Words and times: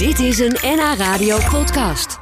Dit 0.00 0.18
is 0.18 0.38
een 0.38 0.56
NH 0.62 0.94
Radio 0.98 1.38
podcast. 1.50 2.18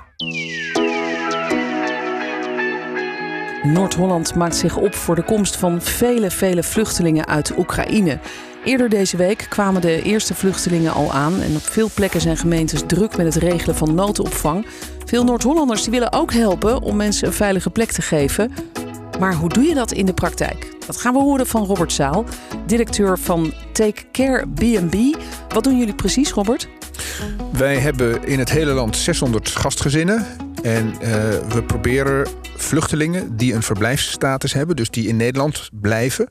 Noord-Holland 3.62 4.35
maakt 4.35 4.57
zich 4.57 4.77
op 4.77 4.95
voor 4.95 5.15
de 5.15 5.23
komst 5.23 5.56
van 5.56 5.83
vele, 5.83 6.30
vele 6.30 6.62
vluchtelingen 6.62 7.27
uit 7.27 7.59
Oekraïne. 7.59 8.19
Eerder 8.64 8.88
deze 8.88 9.17
week 9.17 9.46
kwamen 9.49 9.80
de 9.80 10.03
eerste 10.03 10.35
vluchtelingen 10.35 10.93
al 10.93 11.12
aan. 11.12 11.41
En 11.41 11.54
op 11.54 11.62
veel 11.62 11.91
plekken 11.95 12.21
zijn 12.21 12.37
gemeentes 12.37 12.83
druk 12.87 13.17
met 13.17 13.35
het 13.35 13.43
regelen 13.43 13.77
van 13.77 13.95
noodopvang. 13.95 14.66
Veel 15.04 15.24
Noord-Hollanders 15.24 15.88
willen 15.88 16.12
ook 16.12 16.32
helpen 16.32 16.82
om 16.82 16.96
mensen 16.96 17.26
een 17.26 17.32
veilige 17.32 17.70
plek 17.70 17.90
te 17.90 18.02
geven. 18.02 18.52
Maar 19.18 19.34
hoe 19.34 19.48
doe 19.48 19.64
je 19.64 19.74
dat 19.74 19.92
in 19.92 20.06
de 20.06 20.14
praktijk? 20.14 20.74
Dat 20.86 20.96
gaan 20.96 21.12
we 21.12 21.20
horen 21.20 21.46
van 21.46 21.64
Robert 21.64 21.92
Zaal, 21.92 22.24
directeur 22.66 23.18
van 23.18 23.52
Take 23.72 24.02
Care 24.12 24.46
B&B. 24.48 24.96
Wat 25.48 25.64
doen 25.64 25.79
jullie 25.79 25.95
precies, 25.95 26.32
Robert? 26.32 26.68
Wij 27.53 27.79
hebben 27.79 28.25
in 28.25 28.39
het 28.39 28.51
hele 28.51 28.73
land 28.73 28.96
600 28.96 29.48
gastgezinnen. 29.48 30.27
En 30.62 30.87
uh, 30.87 30.98
we 31.48 31.62
proberen 31.66 32.29
vluchtelingen 32.56 33.37
die 33.37 33.55
een 33.55 33.62
verblijfsstatus 33.62 34.52
hebben, 34.52 34.77
dus 34.77 34.91
die 34.91 35.09
in 35.09 35.16
Nederland 35.16 35.69
blijven, 35.73 36.30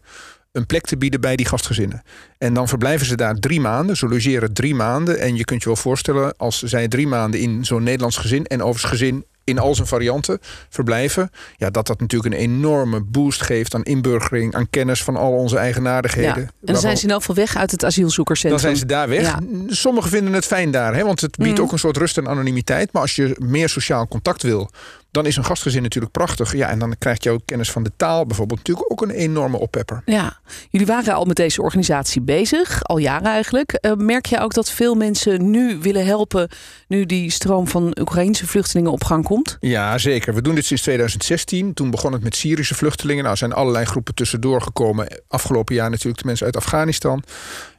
een 0.52 0.66
plek 0.66 0.86
te 0.86 0.98
bieden 0.98 1.22
bij 1.22 1.36
die 1.36 1.46
gastgezinnen. 1.46 2.02
En 2.38 2.54
dan 2.54 2.68
verblijven 2.68 3.06
ze 3.06 3.16
daar 3.16 3.36
drie 3.36 3.60
maanden. 3.60 3.98
Ze 3.98 4.08
logeren 4.08 4.54
drie 4.54 4.76
maanden. 4.76 5.20
En 5.20 5.36
je 5.36 5.46
kunt 5.46 5.62
je 5.62 5.68
wel 5.68 5.76
voorstellen, 5.76 6.38
als 6.38 6.62
zij 6.62 6.88
drie 6.88 7.08
maanden 7.08 7.40
in 7.40 7.66
zo'n 7.66 7.84
Nederlands 7.84 8.18
gezin 8.18 8.46
en 8.46 8.62
overigens 8.64 8.92
gezin 8.92 9.26
in 9.48 9.60
al 9.60 9.76
zijn 9.76 9.88
varianten 9.88 10.40
verblijven. 10.70 11.32
Ja, 11.56 11.70
dat 11.70 11.88
dat 11.88 12.00
natuurlijk 12.00 12.34
een 12.34 12.40
enorme 12.40 13.02
boost 13.02 13.42
geeft 13.42 13.76
aan 13.76 13.84
inburgering, 13.84 14.56
aan 14.56 14.70
kennis 14.70 15.04
van 15.04 15.16
al 15.16 15.32
onze 15.32 15.58
eigenaardigheden. 15.58 16.42
Ja. 16.42 16.52
En 16.66 16.74
dan 16.74 16.78
zijn 16.78 16.98
ze 16.98 17.04
in 17.04 17.10
elk 17.10 17.20
geval 17.20 17.36
weg 17.36 17.56
uit 17.56 17.72
het 17.72 17.86
asielzoekerscentrum. 17.86 18.62
Dan 18.62 18.70
zijn 18.70 18.82
ze 18.82 18.86
daar 18.86 19.10
weg. 19.10 19.22
Ja. 19.22 19.40
Sommigen 19.68 20.10
vinden 20.10 20.34
het 20.34 20.46
fijn 20.46 20.72
daar, 20.72 20.96
hè, 20.96 21.04
want 21.04 21.22
het 21.22 21.38
biedt 21.38 21.58
mm. 21.58 21.64
ook 21.64 21.72
een 21.72 21.80
soort 21.80 21.98
rust 21.98 22.18
en 22.18 22.28
anonimiteit. 22.28 22.92
Maar 22.92 23.02
als 23.02 23.16
je 23.16 23.36
meer 23.38 23.70
sociaal 23.70 24.08
contact 24.08 24.44
wil, 24.44 24.70
dan 25.18 25.26
is 25.26 25.36
een 25.36 25.46
gastgezin 25.46 25.82
natuurlijk 25.82 26.14
prachtig. 26.14 26.54
Ja, 26.54 26.70
en 26.70 26.80
dan 26.80 26.96
krijg 26.98 27.24
je 27.24 27.32
ook 27.32 27.42
kennis 27.46 27.72
van 27.72 27.84
de 27.84 27.92
taal 27.98 28.26
bijvoorbeeld. 28.26 28.60
Natuurlijk 28.60 28.92
ook 28.92 29.02
een 29.02 29.10
enorme 29.10 29.58
oppepper. 29.58 30.02
Ja, 30.06 30.40
jullie 30.70 30.88
waren 30.88 31.14
al 31.14 31.26
met 31.26 31.36
deze 31.36 31.62
organisatie 31.62 32.22
bezig, 32.22 32.84
al 32.84 32.98
jaren 32.98 33.28
eigenlijk. 33.28 33.78
Uh, 33.82 33.94
merk 33.94 34.26
je 34.26 34.40
ook 34.40 34.54
dat 34.54 34.72
veel 34.72 34.96
mensen 34.96 35.50
nu 35.50 35.78
willen 35.78 36.06
helpen, 36.06 36.50
nu 36.88 37.06
die 37.06 37.32
stroom 37.32 37.68
van 37.68 37.98
Oekraïnse 38.00 38.48
vluchtelingen 38.48 38.92
op 38.92 39.04
gang 39.04 39.24
komt? 39.24 39.58
Ja, 39.60 39.98
zeker. 39.98 40.34
We 40.34 40.42
doen 40.42 40.56
dit 40.56 40.66
sinds 40.66 40.84
2016. 40.84 41.74
Toen 41.74 41.92
begon 41.92 42.14
het 42.14 42.24
met 42.24 42.36
Syrische 42.36 42.76
vluchtelingen. 42.76 43.22
Nou, 43.22 43.32
er 43.32 43.40
zijn 43.40 43.54
allerlei 43.54 43.86
groepen 43.86 44.16
tussendoor 44.16 44.62
gekomen. 44.62 45.08
Afgelopen 45.28 45.76
jaar 45.76 45.90
natuurlijk 45.90 46.22
de 46.22 46.28
mensen 46.28 46.46
uit 46.46 46.56
Afghanistan. 46.56 47.24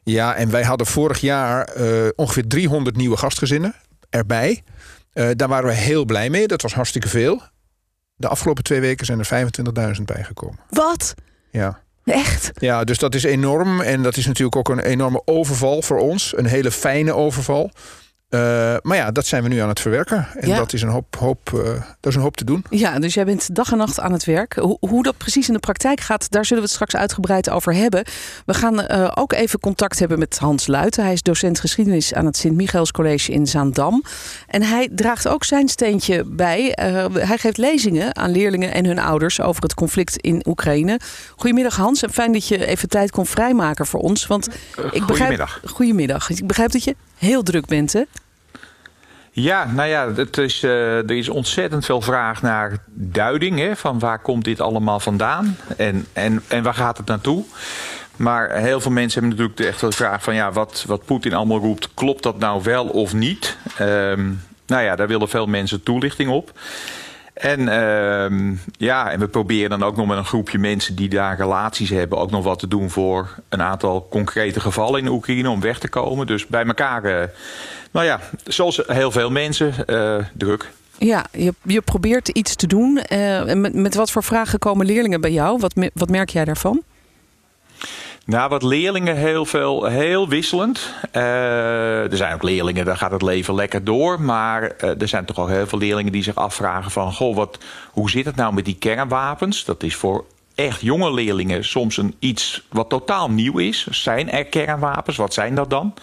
Ja, 0.02 0.34
en 0.34 0.50
wij 0.50 0.62
hadden 0.62 0.86
vorig 0.86 1.20
jaar 1.20 1.76
uh, 1.76 2.08
ongeveer 2.16 2.46
300 2.46 2.96
nieuwe 2.96 3.16
gastgezinnen 3.16 3.74
erbij. 4.10 4.62
Uh, 5.14 5.30
daar 5.36 5.48
waren 5.48 5.68
we 5.68 5.74
heel 5.74 6.04
blij 6.04 6.30
mee. 6.30 6.46
Dat 6.46 6.62
was 6.62 6.74
hartstikke 6.74 7.08
veel. 7.08 7.42
De 8.16 8.28
afgelopen 8.28 8.64
twee 8.64 8.80
weken 8.80 9.06
zijn 9.06 9.18
er 9.18 9.50
25.000 9.96 10.02
bijgekomen. 10.04 10.58
Wat? 10.70 11.14
Ja. 11.50 11.80
Echt? 12.04 12.50
Ja, 12.54 12.84
dus 12.84 12.98
dat 12.98 13.14
is 13.14 13.22
enorm. 13.22 13.80
En 13.80 14.02
dat 14.02 14.16
is 14.16 14.26
natuurlijk 14.26 14.56
ook 14.56 14.68
een 14.68 14.80
enorme 14.80 15.22
overval 15.24 15.82
voor 15.82 15.98
ons. 15.98 16.36
Een 16.36 16.46
hele 16.46 16.70
fijne 16.70 17.14
overval. 17.14 17.70
Uh, 18.30 18.40
maar 18.82 18.96
ja, 18.96 19.10
dat 19.10 19.26
zijn 19.26 19.42
we 19.42 19.48
nu 19.48 19.58
aan 19.58 19.68
het 19.68 19.80
verwerken. 19.80 20.26
En 20.34 20.48
dat, 20.56 20.72
is 20.72 20.82
een 20.82 20.88
hoop, 20.88 21.16
hoop, 21.16 21.50
uh, 21.54 21.62
dat 22.00 22.10
is 22.10 22.14
een 22.14 22.20
hoop 22.20 22.36
te 22.36 22.44
doen. 22.44 22.64
Ja, 22.70 22.98
dus 22.98 23.14
jij 23.14 23.24
bent 23.24 23.54
dag 23.54 23.72
en 23.72 23.78
nacht 23.78 24.00
aan 24.00 24.12
het 24.12 24.24
werk. 24.24 24.54
Hoe, 24.54 24.76
hoe 24.80 25.02
dat 25.02 25.16
precies 25.16 25.46
in 25.48 25.54
de 25.54 25.60
praktijk 25.60 26.00
gaat, 26.00 26.30
daar 26.30 26.44
zullen 26.44 26.62
we 26.62 26.68
het 26.68 26.74
straks 26.74 26.96
uitgebreid 26.96 27.50
over 27.50 27.74
hebben. 27.74 28.04
We 28.46 28.54
gaan 28.54 28.80
uh, 28.80 29.10
ook 29.14 29.32
even 29.32 29.60
contact 29.60 29.98
hebben 29.98 30.18
met 30.18 30.38
Hans 30.38 30.66
Luiten. 30.66 31.04
Hij 31.04 31.12
is 31.12 31.22
docent 31.22 31.60
geschiedenis 31.60 32.14
aan 32.14 32.26
het 32.26 32.36
Sint-Michaels 32.36 32.90
College 32.90 33.32
in 33.32 33.46
Zaandam. 33.46 34.04
En 34.46 34.62
hij 34.62 34.88
draagt 34.92 35.28
ook 35.28 35.44
zijn 35.44 35.68
steentje 35.68 36.24
bij. 36.24 36.72
hij 37.12 37.38
geeft 37.38 37.56
lezingen 37.56 38.16
aan 38.16 38.30
leerlingen 38.30 38.72
en 38.72 38.84
hun 38.84 38.98
ouders 38.98 39.40
over 39.40 39.62
het 39.62 39.74
conflict 39.74 40.16
in 40.16 40.44
Oekraïne. 40.46 41.00
Goedemiddag 41.36 41.76
Hans 41.76 42.02
en 42.02 42.12
fijn 42.12 42.32
dat 42.32 42.48
je 42.48 42.66
even 42.66 42.88
tijd 42.88 43.10
kon 43.10 43.26
vrijmaken 43.26 43.86
voor 43.86 44.00
ons. 44.00 44.26
Want 44.26 44.48
ik 44.90 45.06
begrijp, 45.06 45.60
goedemiddag. 45.64 46.30
Ik 46.30 46.46
begrijp 46.46 46.72
dat 46.72 46.84
je 46.84 46.96
heel 47.18 47.42
druk 47.42 47.66
bent, 47.66 47.92
hè? 47.92 48.02
Ja, 49.40 49.64
nou 49.72 49.88
ja, 49.88 50.12
het 50.14 50.38
is, 50.38 50.62
uh, 50.62 50.96
er 50.96 51.10
is 51.10 51.28
ontzettend 51.28 51.84
veel 51.84 52.00
vraag 52.00 52.42
naar 52.42 52.78
duiding. 52.94 53.58
Hè, 53.58 53.76
van 53.76 53.98
waar 53.98 54.18
komt 54.18 54.44
dit 54.44 54.60
allemaal 54.60 55.00
vandaan 55.00 55.56
en, 55.76 56.06
en, 56.12 56.42
en 56.48 56.62
waar 56.62 56.74
gaat 56.74 56.96
het 56.96 57.06
naartoe? 57.06 57.44
Maar 58.16 58.50
heel 58.56 58.80
veel 58.80 58.90
mensen 58.90 59.20
hebben 59.20 59.38
natuurlijk 59.38 59.68
echt 59.68 59.80
de 59.80 59.96
vraag 59.96 60.22
van... 60.22 60.34
ja, 60.34 60.52
wat, 60.52 60.84
wat 60.86 61.04
Poetin 61.04 61.34
allemaal 61.34 61.58
roept, 61.58 61.88
klopt 61.94 62.22
dat 62.22 62.38
nou 62.38 62.62
wel 62.62 62.86
of 62.86 63.14
niet? 63.14 63.56
Um, 63.80 64.42
nou 64.66 64.82
ja, 64.82 64.96
daar 64.96 65.08
willen 65.08 65.28
veel 65.28 65.46
mensen 65.46 65.82
toelichting 65.82 66.30
op. 66.30 66.52
En, 67.38 67.60
uh, 67.60 68.56
ja, 68.76 69.10
en 69.10 69.20
we 69.20 69.28
proberen 69.28 69.70
dan 69.70 69.82
ook 69.82 69.96
nog 69.96 70.06
met 70.06 70.18
een 70.18 70.24
groepje 70.24 70.58
mensen 70.58 70.94
die 70.94 71.08
daar 71.08 71.36
relaties 71.36 71.90
hebben... 71.90 72.18
ook 72.18 72.30
nog 72.30 72.44
wat 72.44 72.58
te 72.58 72.68
doen 72.68 72.90
voor 72.90 73.34
een 73.48 73.62
aantal 73.62 74.06
concrete 74.10 74.60
gevallen 74.60 75.00
in 75.00 75.08
Oekraïne 75.08 75.50
om 75.50 75.60
weg 75.60 75.78
te 75.78 75.88
komen. 75.88 76.26
Dus 76.26 76.46
bij 76.46 76.64
elkaar, 76.64 77.04
uh, 77.04 77.22
nou 77.90 78.06
ja, 78.06 78.20
zoals 78.44 78.80
heel 78.86 79.10
veel 79.10 79.30
mensen, 79.30 79.74
uh, 79.86 80.16
druk. 80.34 80.70
Ja, 80.98 81.26
je, 81.32 81.54
je 81.62 81.80
probeert 81.80 82.28
iets 82.28 82.56
te 82.56 82.66
doen. 82.66 83.00
Uh, 83.12 83.52
met, 83.54 83.74
met 83.74 83.94
wat 83.94 84.10
voor 84.10 84.24
vragen 84.24 84.58
komen 84.58 84.86
leerlingen 84.86 85.20
bij 85.20 85.32
jou? 85.32 85.58
Wat, 85.58 85.74
wat 85.94 86.08
merk 86.08 86.30
jij 86.30 86.44
daarvan? 86.44 86.82
Nou, 88.28 88.48
wat 88.48 88.62
leerlingen 88.62 89.16
heel 89.16 89.44
veel, 89.44 89.84
heel 89.84 90.28
wisselend. 90.28 90.94
Uh, 91.12 92.10
er 92.10 92.16
zijn 92.16 92.34
ook 92.34 92.42
leerlingen, 92.42 92.84
daar 92.84 92.96
gaat 92.96 93.10
het 93.10 93.22
leven 93.22 93.54
lekker 93.54 93.84
door. 93.84 94.20
Maar 94.20 94.62
uh, 94.62 95.00
er 95.00 95.08
zijn 95.08 95.24
toch 95.24 95.38
ook 95.38 95.48
heel 95.48 95.66
veel 95.66 95.78
leerlingen 95.78 96.12
die 96.12 96.22
zich 96.22 96.34
afvragen 96.34 96.90
van... 96.90 97.12
Goh, 97.12 97.36
wat, 97.36 97.58
hoe 97.90 98.10
zit 98.10 98.24
het 98.24 98.36
nou 98.36 98.54
met 98.54 98.64
die 98.64 98.76
kernwapens? 98.78 99.64
Dat 99.64 99.82
is 99.82 99.94
voor 99.94 100.24
echt 100.54 100.80
jonge 100.80 101.12
leerlingen 101.12 101.64
soms 101.64 101.96
een 101.96 102.14
iets 102.18 102.62
wat 102.70 102.88
totaal 102.88 103.30
nieuw 103.30 103.58
is. 103.58 103.86
Zijn 103.86 104.30
er 104.30 104.44
kernwapens? 104.44 105.16
Wat 105.16 105.34
zijn 105.34 105.54
dat 105.54 105.70
dan? 105.70 105.94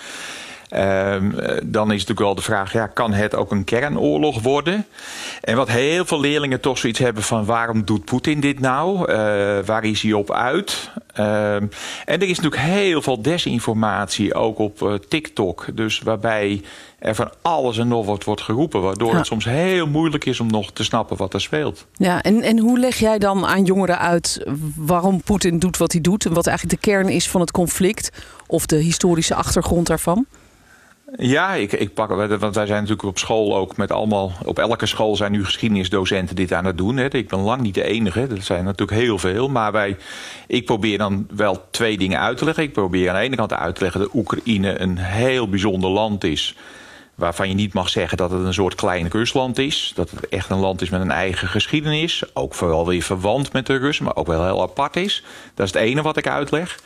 Ehm, 0.70 1.32
dan 1.64 1.86
is 1.86 1.92
natuurlijk 1.92 2.20
wel 2.20 2.36
de 2.36 2.42
vraag, 2.42 2.74
ja, 2.74 2.88
kan 2.88 3.14
het 3.14 3.36
ook 3.36 3.52
een 3.52 3.64
kernoorlog 3.64 4.42
worden? 4.42 4.86
En 5.42 5.56
wat 5.56 5.70
heel 5.70 6.06
veel 6.06 6.20
leerlingen 6.20 6.62
toch 6.62 6.78
zoiets 6.78 7.00
hebben 7.00 7.24
van... 7.24 7.46
waarom 7.46 7.86
doet 7.86 8.06
Poetin 8.06 8.40
dit 8.40 8.60
nou? 8.60 9.00
Uh, 9.00 9.16
waar 9.66 9.84
is 9.84 10.02
hij 10.02 10.14
op 10.14 10.32
uit? 10.32 10.92
Ehm, 11.14 11.68
en 12.06 12.22
er 12.22 12.30
is 12.30 12.40
natuurlijk 12.40 12.62
heel 12.62 13.02
veel 13.02 13.22
desinformatie, 13.22 14.34
ook 14.34 14.60
op 14.60 14.82
uh, 14.82 14.94
TikTok. 14.94 15.66
Dus 15.74 16.00
waarbij 16.00 16.62
er 17.00 17.16
van 17.16 17.32
alles 17.42 17.78
en 17.78 17.88
nog 17.88 18.06
wat 18.06 18.24
wordt 18.24 18.42
geroepen... 18.42 18.82
waardoor 18.82 19.16
het 19.16 19.26
soms 19.26 19.46
heel 19.46 19.88
moeilijk 19.88 20.26
is 20.26 20.40
om 20.40 20.48
nog 20.48 20.72
te 20.72 20.84
snappen 20.84 21.18
wat 21.18 21.34
er 21.34 21.42
speelt. 21.42 21.86
Ja, 21.94 22.22
en, 22.22 22.42
en 22.42 22.60
hoe 22.60 22.80
leg 22.80 22.96
jij 22.96 23.18
dan 23.18 23.46
aan 23.46 23.64
jongeren 23.64 24.00
uit 24.00 24.46
waarom 24.76 25.22
Poetin 25.22 25.60
doet 25.60 25.78
wat 25.78 25.92
hij 25.92 26.02
doet... 26.02 26.26
en 26.26 26.34
wat 26.34 26.48
eigenlijk 26.48 26.82
de 26.82 26.90
kern 26.90 27.10
is 27.10 27.30
van 27.30 27.42
het 27.42 27.52
conflict... 27.52 28.12
of 28.48 28.66
de 28.66 28.76
historische 28.76 29.36
achtergrond 29.36 29.88
daarvan? 29.88 30.26
Ja, 31.18 31.54
ik, 31.54 31.72
ik 31.72 31.94
pak, 31.94 32.10
want 32.10 32.56
wij 32.56 32.66
zijn 32.66 32.82
natuurlijk 32.82 33.04
op 33.04 33.18
school 33.18 33.56
ook 33.56 33.78
met 33.78 33.92
allemaal... 33.92 34.32
op 34.44 34.60
elke 34.60 34.86
school 34.86 35.16
zijn 35.16 35.32
nu 35.32 35.46
geschiedenisdocenten 35.46 36.36
dit 36.36 36.54
aan 36.54 36.66
het 36.66 36.78
doen. 36.78 36.98
Hè. 36.98 37.14
Ik 37.14 37.28
ben 37.28 37.40
lang 37.40 37.62
niet 37.62 37.74
de 37.74 37.84
enige, 37.84 38.28
dat 38.28 38.44
zijn 38.44 38.64
natuurlijk 38.64 39.00
heel 39.00 39.18
veel. 39.18 39.50
Maar 39.50 39.72
wij, 39.72 39.98
ik 40.48 40.66
probeer 40.66 40.98
dan 40.98 41.28
wel 41.36 41.66
twee 41.70 41.98
dingen 41.98 42.20
uit 42.20 42.38
te 42.38 42.46
leggen. 42.46 42.64
Ik 42.64 42.74
probeer 42.74 43.10
aan 43.10 43.16
de 43.16 43.22
ene 43.22 43.36
kant 43.36 43.54
uit 43.54 43.76
te 43.76 43.82
leggen 43.82 44.02
dat 44.02 44.14
Oekraïne 44.14 44.80
een 44.80 44.98
heel 44.98 45.50
bijzonder 45.50 45.90
land 45.90 46.24
is... 46.24 46.56
waarvan 47.16 47.48
je 47.48 47.56
niet 47.56 47.74
mag 47.74 47.90
zeggen 47.90 48.18
dat 48.18 48.32
het 48.32 48.42
een 48.42 48.54
soort 48.54 48.76
klein 48.76 49.08
Rusland 49.10 49.58
is. 49.58 49.92
Dat 49.96 50.10
het 50.10 50.30
echt 50.30 50.50
een 50.50 50.60
land 50.60 50.82
is 50.82 50.90
met 50.90 51.02
een 51.02 51.12
eigen 51.12 51.48
geschiedenis. 51.48 52.24
Ook 52.34 52.54
vooral 52.54 52.88
weer 52.88 53.02
verwant 53.02 53.54
met 53.54 53.66
de 53.66 53.78
Russen, 53.78 54.06
maar 54.06 54.16
ook 54.16 54.28
wel 54.28 54.46
heel 54.46 54.62
apart 54.62 54.96
is. 54.96 55.24
Dat 55.54 55.66
is 55.66 55.74
het 55.74 55.82
ene 55.82 56.02
wat 56.02 56.18
ik 56.18 56.28
uitleg. 56.28 56.80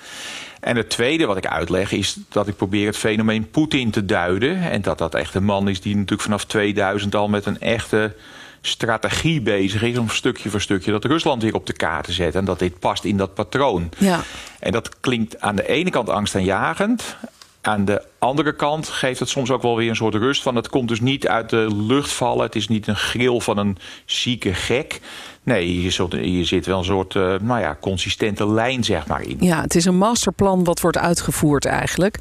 En 0.59 0.75
het 0.75 0.89
tweede 0.89 1.25
wat 1.25 1.37
ik 1.37 1.47
uitleg 1.47 1.91
is 1.91 2.17
dat 2.29 2.47
ik 2.47 2.55
probeer 2.55 2.85
het 2.85 2.97
fenomeen 2.97 3.49
Poetin 3.49 3.91
te 3.91 4.05
duiden. 4.05 4.71
En 4.71 4.81
dat 4.81 4.97
dat 4.97 5.15
echt 5.15 5.35
een 5.35 5.43
man 5.43 5.67
is 5.67 5.81
die 5.81 5.95
natuurlijk 5.95 6.21
vanaf 6.21 6.45
2000 6.45 7.15
al 7.15 7.27
met 7.27 7.45
een 7.45 7.59
echte 7.59 8.15
strategie 8.61 9.41
bezig 9.41 9.81
is 9.81 9.97
om 9.97 10.09
stukje 10.09 10.49
voor 10.49 10.61
stukje 10.61 10.91
dat 10.91 11.05
Rusland 11.05 11.41
weer 11.41 11.53
op 11.53 11.65
de 11.65 11.73
kaart 11.73 12.05
te 12.05 12.11
zetten. 12.11 12.39
En 12.39 12.45
dat 12.45 12.59
dit 12.59 12.79
past 12.79 13.03
in 13.03 13.17
dat 13.17 13.33
patroon. 13.33 13.89
Ja. 13.97 14.21
En 14.59 14.71
dat 14.71 14.99
klinkt 14.99 15.41
aan 15.41 15.55
de 15.55 15.67
ene 15.67 15.89
kant 15.89 16.09
angstaanjagend. 16.09 17.17
Aan 17.61 17.85
de 17.85 18.03
andere 18.19 18.55
kant 18.55 18.87
geeft 18.87 19.19
het 19.19 19.29
soms 19.29 19.51
ook 19.51 19.61
wel 19.61 19.75
weer 19.75 19.89
een 19.89 19.95
soort 19.95 20.15
rust 20.15 20.41
van... 20.41 20.55
het 20.55 20.69
komt 20.69 20.87
dus 20.87 20.99
niet 20.99 21.27
uit 21.27 21.49
de 21.49 21.67
lucht 21.75 22.11
vallen. 22.11 22.45
Het 22.45 22.55
is 22.55 22.67
niet 22.67 22.87
een 22.87 22.95
gril 22.95 23.39
van 23.39 23.57
een 23.57 23.77
zieke 24.05 24.53
gek. 24.53 24.99
Nee, 25.43 25.65
hier 25.65 26.45
zit, 26.45 26.65
wel 26.65 26.77
een 26.77 26.83
soort 26.83 27.13
uh, 27.13 27.35
nou 27.41 27.59
ja, 27.59 27.77
consistente 27.81 28.47
lijn 28.47 28.83
zeg 28.83 29.07
maar 29.07 29.21
in. 29.21 29.37
Ja, 29.39 29.61
het 29.61 29.75
is 29.75 29.85
een 29.85 29.97
masterplan 29.97 30.63
wat 30.63 30.81
wordt 30.81 30.97
uitgevoerd 30.97 31.65
eigenlijk. 31.65 32.17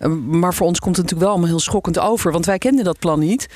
Uh, 0.00 0.12
maar 0.12 0.54
voor 0.54 0.66
ons 0.66 0.78
komt 0.78 0.96
het 0.96 1.04
natuurlijk 1.04 1.20
wel 1.20 1.30
allemaal 1.30 1.56
heel 1.56 1.64
schokkend 1.64 1.98
over. 1.98 2.32
Want 2.32 2.46
wij 2.46 2.58
kenden 2.58 2.84
dat 2.84 2.98
plan 2.98 3.18
niet. 3.18 3.48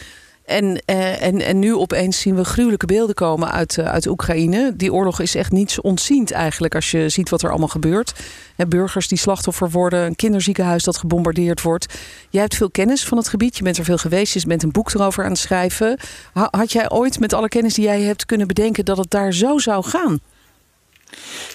En, 0.46 0.64
uh, 0.64 1.22
en, 1.22 1.40
en 1.40 1.58
nu 1.58 1.75
opeens 1.75 2.20
zien 2.20 2.34
we 2.34 2.44
gruwelijke 2.44 2.87
beelden 2.87 3.14
komen 3.14 3.50
uit, 3.50 3.76
uh, 3.76 3.84
uit 3.84 4.06
Oekraïne. 4.06 4.72
Die 4.76 4.93
oorlog 4.93 5.20
is 5.20 5.34
echt 5.34 5.52
niets 5.52 5.81
ontziend 5.81 6.31
eigenlijk 6.31 6.75
als 6.75 6.90
je 6.90 7.08
ziet 7.08 7.28
wat 7.28 7.43
er 7.43 7.50
allemaal 7.50 7.69
gebeurt. 7.69 8.12
He, 8.56 8.66
burgers 8.66 9.08
die 9.08 9.19
slachtoffer 9.19 9.70
worden, 9.70 10.04
een 10.04 10.16
kinderziekenhuis 10.16 10.84
dat 10.84 10.96
gebombardeerd 10.96 11.62
wordt. 11.62 11.94
Jij 12.31 12.40
hebt 12.40 12.54
veel 12.54 12.70
kennis 12.70 13.04
van 13.04 13.19
het 13.19 13.28
gebied, 13.28 13.56
je 13.56 13.62
bent 13.62 13.78
er 13.78 13.84
veel 13.84 13.98
geweest, 13.98 14.32
je 14.32 14.46
bent 14.46 14.62
een 14.62 14.72
boek 14.72 14.94
erover 14.94 15.25
aan 15.25 15.31
het 15.31 15.38
schrijven. 15.38 15.98
Had 16.32 16.72
jij 16.72 16.90
ooit 16.90 17.20
met 17.20 17.32
alle 17.32 17.49
kennis 17.49 17.75
die 17.75 17.84
jij 17.84 18.02
hebt 18.02 18.26
kunnen 18.26 18.46
bedenken 18.46 18.84
dat 18.84 18.96
het 18.96 19.10
daar 19.10 19.32
zo 19.32 19.58
zou 19.58 19.84
gaan? 19.84 20.20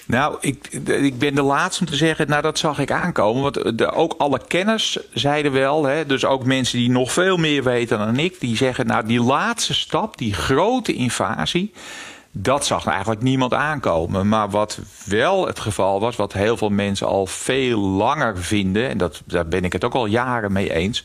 Nou, 0.06 0.36
ik, 0.40 0.66
ik 0.86 1.18
ben 1.18 1.34
de 1.34 1.42
laatste 1.42 1.84
om 1.84 1.90
te 1.90 1.96
zeggen, 1.96 2.28
nou 2.28 2.42
dat 2.42 2.58
zag 2.58 2.78
ik 2.78 2.90
aankomen. 2.90 3.42
Want 3.42 3.78
de, 3.78 3.92
ook 3.92 4.14
alle 4.18 4.40
kenners 4.46 4.98
zeiden 5.12 5.52
wel, 5.52 5.84
hè, 5.84 6.06
dus 6.06 6.24
ook 6.24 6.44
mensen 6.44 6.78
die 6.78 6.90
nog 6.90 7.12
veel 7.12 7.36
meer 7.36 7.62
weten 7.62 7.98
dan 7.98 8.18
ik, 8.18 8.40
die 8.40 8.56
zeggen, 8.56 8.86
nou 8.86 9.06
die 9.06 9.22
laatste 9.22 9.74
stap, 9.74 10.18
die 10.18 10.34
grote 10.34 10.94
invasie, 10.94 11.72
dat 12.30 12.66
zag 12.66 12.86
eigenlijk 12.86 13.22
niemand 13.22 13.54
aankomen. 13.54 14.28
Maar 14.28 14.50
wat 14.50 14.78
wel 15.04 15.46
het 15.46 15.60
geval 15.60 16.00
was, 16.00 16.16
wat 16.16 16.32
heel 16.32 16.56
veel 16.56 16.70
mensen 16.70 17.06
al 17.06 17.26
veel 17.26 17.80
langer 17.80 18.38
vinden, 18.38 18.88
en 18.88 18.98
dat, 18.98 19.22
daar 19.24 19.48
ben 19.48 19.64
ik 19.64 19.72
het 19.72 19.84
ook 19.84 19.94
al 19.94 20.06
jaren 20.06 20.52
mee 20.52 20.72
eens, 20.72 21.04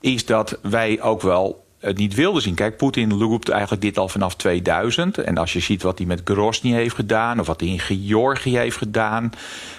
is 0.00 0.26
dat 0.26 0.58
wij 0.62 1.00
ook 1.00 1.22
wel 1.22 1.65
het 1.80 1.96
niet 1.96 2.14
wilde 2.14 2.40
zien. 2.40 2.54
Kijk, 2.54 2.76
Poetin 2.76 3.12
roept 3.12 3.48
eigenlijk 3.48 3.82
dit 3.82 3.98
al 3.98 4.08
vanaf 4.08 4.34
2000. 4.34 5.18
En 5.18 5.38
als 5.38 5.52
je 5.52 5.60
ziet 5.60 5.82
wat 5.82 5.98
hij 5.98 6.06
met 6.06 6.20
Grozny 6.24 6.72
heeft 6.72 6.94
gedaan... 6.94 7.40
of 7.40 7.46
wat 7.46 7.60
hij 7.60 7.68
in 7.68 7.80
Georgië 7.80 8.56
heeft 8.56 8.76
gedaan... 8.76 9.30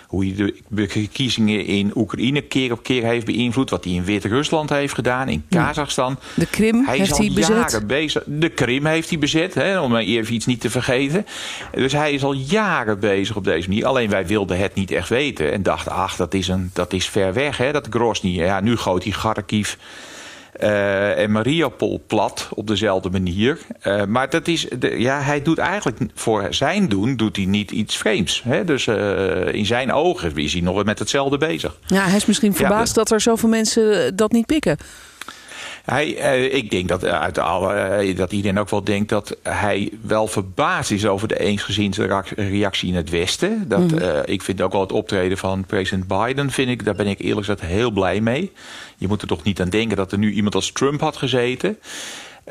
hoe 0.08 0.26
hij 0.26 0.36
de 0.36 0.88
verkiezingen 0.88 1.66
in 1.66 1.92
Oekraïne 1.96 2.42
keer 2.42 2.72
op 2.72 2.84
keer 2.84 3.04
heeft 3.04 3.26
beïnvloed... 3.26 3.70
wat 3.70 3.84
hij 3.84 3.94
in 3.94 4.04
Wit-Rusland 4.04 4.70
heeft 4.70 4.94
gedaan, 4.94 5.30
in 5.30 5.46
Kazachstan. 5.50 6.20
De 6.34 6.46
Krim 6.46 6.86
hij 6.86 6.98
heeft 6.98 7.18
hij 7.18 7.32
bezet. 7.34 7.88
Bezig. 7.88 8.24
De 8.26 8.50
Krim 8.50 8.86
heeft 8.86 9.10
hij 9.10 9.20
bezet, 9.20 9.54
hè, 9.54 9.80
om 9.80 9.96
even 9.96 10.34
iets 10.34 10.46
niet 10.46 10.62
te 10.62 10.70
vergeten. 10.70 11.26
Dus 11.72 11.92
hij 11.92 12.12
is 12.12 12.24
al 12.24 12.34
jaren 12.34 13.00
bezig 13.00 13.36
op 13.36 13.44
deze 13.44 13.68
manier. 13.68 13.86
Alleen 13.86 14.10
wij 14.10 14.28
wilden 14.28 14.58
het 14.58 14.74
niet 14.74 14.92
echt 14.92 15.10
weten. 15.10 15.52
En 15.52 15.64
dachten, 15.64 15.92
ach, 15.92 16.16
dat 16.16 16.34
is, 16.34 16.48
een, 16.48 16.70
dat 16.74 16.94
is 16.94 17.08
ver 17.10 17.34
weg, 17.34 17.58
hè, 17.58 17.72
dat 17.72 17.88
Grozny. 17.90 18.30
Ja, 18.30 18.60
nu 18.60 18.78
gooit 18.78 19.04
hij 19.04 19.14
Kharkiv 19.14 19.76
uh, 20.64 21.20
en 21.20 21.32
Mariupol 21.32 22.04
plat 22.08 22.50
op 22.54 22.68
dezelfde 22.68 23.10
manier. 23.10 23.60
Uh, 23.84 24.06
maar 24.06 24.30
dat 24.30 24.48
is, 24.48 24.68
de, 24.80 25.00
ja, 25.00 25.22
hij 25.22 25.42
doet 25.42 25.58
eigenlijk 25.58 26.00
voor 26.14 26.48
zijn 26.50 26.90
doen 26.90 27.16
doet 27.16 27.36
hij 27.36 27.46
niet 27.46 27.72
iets 27.72 27.98
vreemds. 27.98 28.42
Hè? 28.44 28.64
Dus 28.64 28.86
uh, 28.86 29.54
in 29.54 29.66
zijn 29.66 29.92
ogen 29.92 30.36
is 30.36 30.54
hij 30.54 30.62
nog 30.62 30.84
met 30.84 31.00
hetzelfde 31.00 31.38
bezig. 31.38 31.78
Ja, 31.88 32.06
hij 32.06 32.16
is 32.16 32.26
misschien 32.26 32.56
verbaasd 32.56 32.96
ja, 32.96 33.02
dat 33.02 33.12
er 33.12 33.22
zoveel 33.22 33.50
mensen 33.50 34.16
dat 34.16 34.32
niet 34.32 34.46
pikken. 34.46 34.78
Hij, 35.88 36.10
ik 36.48 36.70
denk 36.70 36.88
dat, 36.88 37.06
uit 37.06 37.38
alle, 37.38 38.14
dat 38.16 38.32
iedereen 38.32 38.60
ook 38.60 38.70
wel 38.70 38.84
denkt 38.84 39.10
dat 39.10 39.38
hij 39.44 39.92
wel 40.02 40.28
verbaasd 40.28 40.92
is 40.92 41.06
over 41.06 41.28
de 41.28 41.40
eensgezinsde 41.40 42.24
reactie 42.36 42.90
in 42.90 42.96
het 42.96 43.10
Westen. 43.10 43.66
Dat, 43.68 43.92
mm. 43.92 44.00
ik 44.26 44.42
vind 44.42 44.62
ook 44.62 44.72
wel 44.72 44.82
het 44.82 44.92
optreden 44.92 45.38
van 45.38 45.66
president 45.66 46.08
Biden, 46.08 46.52
vind 46.52 46.70
ik, 46.70 46.86
daar 46.86 46.96
ben 46.96 47.08
ik 47.08 47.20
eerlijk 47.20 47.46
gezegd 47.46 47.72
heel 47.72 47.92
blij 47.92 48.22
mee. 48.22 48.52
Je 48.98 49.08
moet 49.08 49.22
er 49.22 49.28
toch 49.28 49.44
niet 49.44 49.62
aan 49.62 49.70
denken 49.70 49.98
dat 49.98 50.12
er 50.12 50.18
nu 50.18 50.32
iemand 50.32 50.56
als 50.56 50.72
Trump 50.72 51.02
had 51.02 51.18
gezeten. 51.18 51.78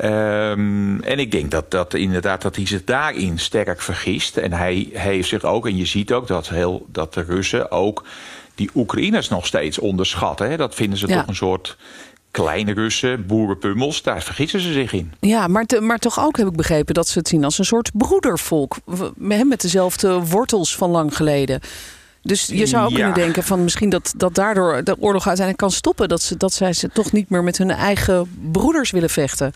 Um, 0.03 1.01
en 1.01 1.19
ik 1.19 1.31
denk 1.31 1.51
dat, 1.51 1.71
dat 1.71 1.93
inderdaad 1.93 2.41
dat 2.41 2.55
hij 2.55 2.67
zich 2.67 2.83
daarin 2.83 3.39
sterk 3.39 3.81
vergist. 3.81 4.37
En 4.37 4.53
hij 4.53 4.89
heeft 4.93 5.27
zich 5.27 5.43
ook, 5.43 5.67
en 5.67 5.77
je 5.77 5.85
ziet 5.85 6.13
ook 6.13 6.27
dat, 6.27 6.49
heel, 6.49 6.85
dat 6.91 7.13
de 7.13 7.21
Russen 7.21 7.71
ook 7.71 8.03
die 8.55 8.69
Oekraïners 8.75 9.29
nog 9.29 9.45
steeds 9.45 9.79
onderschatten. 9.79 10.49
Hè? 10.49 10.57
Dat 10.57 10.75
vinden 10.75 10.99
ze 10.99 11.07
toch 11.07 11.27
een 11.27 11.35
soort 11.35 11.77
kleine 12.31 12.73
Russen, 12.73 13.25
boerenpummels, 13.25 14.01
daar 14.01 14.21
vergissen 14.21 14.59
ze 14.59 14.73
zich 14.73 14.93
in. 14.93 15.13
Ja, 15.19 15.47
maar, 15.47 15.65
te, 15.65 15.81
maar 15.81 15.99
toch 15.99 16.19
ook 16.19 16.37
heb 16.37 16.47
ik 16.47 16.55
begrepen 16.55 16.93
dat 16.93 17.07
ze 17.07 17.19
het 17.19 17.27
zien 17.27 17.43
als 17.43 17.57
een 17.57 17.65
soort 17.65 17.91
broedervolk. 17.93 18.75
Met 19.15 19.61
dezelfde 19.61 20.19
wortels 20.19 20.75
van 20.75 20.89
lang 20.89 21.15
geleden. 21.15 21.59
Dus 22.21 22.45
je 22.45 22.65
zou 22.65 22.85
ook 22.85 22.93
kunnen 22.93 23.13
denken 23.13 23.43
van 23.43 23.63
misschien 23.63 23.89
dat, 23.89 24.13
dat 24.17 24.35
daardoor 24.35 24.83
de 24.83 24.95
oorlog 24.99 25.27
uiteindelijk 25.27 25.57
kan 25.57 25.71
stoppen. 25.71 26.09
Dat, 26.09 26.21
ze, 26.21 26.37
dat 26.37 26.53
zij 26.53 26.73
ze 26.73 26.89
toch 26.89 27.11
niet 27.11 27.29
meer 27.29 27.43
met 27.43 27.57
hun 27.57 27.71
eigen 27.71 28.29
broeders 28.51 28.91
willen 28.91 29.09
vechten. 29.09 29.53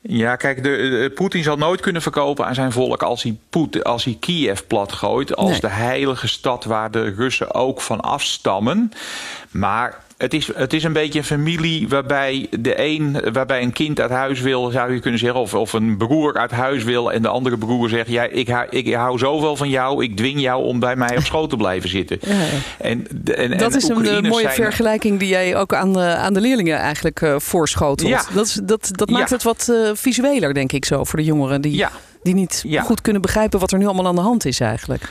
Ja, 0.00 0.36
kijk, 0.36 0.62
de, 0.62 1.12
Poetin 1.14 1.42
zal 1.42 1.56
nooit 1.56 1.80
kunnen 1.80 2.02
verkopen 2.02 2.46
aan 2.46 2.54
zijn 2.54 2.72
volk 2.72 3.02
als 3.02 3.22
hij, 3.22 3.38
Poet, 3.50 3.84
als 3.84 4.04
hij 4.04 4.16
Kiev 4.20 4.60
platgooit. 4.66 5.36
Als 5.36 5.60
de 5.60 5.68
heilige 5.68 6.28
stad 6.28 6.64
waar 6.64 6.90
de 6.90 7.14
Russen 7.14 7.54
ook 7.54 7.80
van 7.80 8.00
afstammen. 8.00 8.92
Maar 9.50 9.98
het 10.20 10.34
is, 10.34 10.50
het 10.54 10.72
is 10.72 10.84
een 10.84 10.92
beetje 10.92 11.18
een 11.18 11.24
familie 11.24 11.88
waarbij, 11.88 12.46
de 12.60 12.80
een, 12.84 13.32
waarbij 13.32 13.62
een 13.62 13.72
kind 13.72 14.00
uit 14.00 14.10
huis 14.10 14.40
wil, 14.40 14.70
zou 14.70 14.92
je 14.92 15.00
kunnen 15.00 15.20
zeggen. 15.20 15.40
Of, 15.40 15.54
of 15.54 15.72
een 15.72 15.96
broer 15.96 16.34
uit 16.34 16.50
huis 16.50 16.84
wil 16.84 17.12
en 17.12 17.22
de 17.22 17.28
andere 17.28 17.58
broer 17.58 17.88
zegt: 17.88 18.08
ja, 18.08 18.24
ik, 18.24 18.48
hou, 18.48 18.66
ik 18.70 18.94
hou 18.94 19.18
zoveel 19.18 19.56
van 19.56 19.68
jou, 19.68 20.04
ik 20.04 20.16
dwing 20.16 20.40
jou 20.40 20.64
om 20.64 20.78
bij 20.78 20.96
mij 20.96 21.16
op 21.16 21.22
schoot 21.22 21.50
te 21.50 21.56
blijven 21.56 21.88
zitten. 21.88 22.18
Ja, 22.20 22.34
En, 22.78 23.06
en, 23.24 23.58
dat 23.58 23.74
is 23.74 23.88
een 23.88 24.06
eh, 24.06 24.30
mooie 24.30 24.50
vergelijking 24.50 25.18
die 25.18 25.28
jij 25.28 25.56
ook 25.56 25.74
aan 25.74 25.92
de, 25.92 26.14
aan 26.14 26.34
de 26.34 26.40
leerlingen 26.40 26.78
eigenlijk 26.78 27.20
uh, 27.20 27.38
voorschotelt. 27.38 28.08
Ja. 28.08 28.24
Dat, 28.34 28.46
is, 28.46 28.60
dat, 28.62 28.90
dat 28.92 29.10
maakt 29.10 29.30
het 29.30 29.42
wat 29.42 29.66
uh, 29.70 29.90
visueler, 29.94 30.54
denk 30.54 30.72
ik 30.72 30.84
zo, 30.84 31.04
voor 31.04 31.18
de 31.18 31.24
jongeren 31.24 31.60
die, 31.60 31.86
die 32.22 32.34
niet 32.34 32.64
goed 32.84 33.00
kunnen 33.00 33.22
begrijpen 33.22 33.60
wat 33.60 33.72
er 33.72 33.78
nu 33.78 33.86
allemaal 33.86 34.06
aan 34.06 34.14
de 34.14 34.20
hand 34.20 34.44
is 34.44 34.60
eigenlijk. 34.60 35.02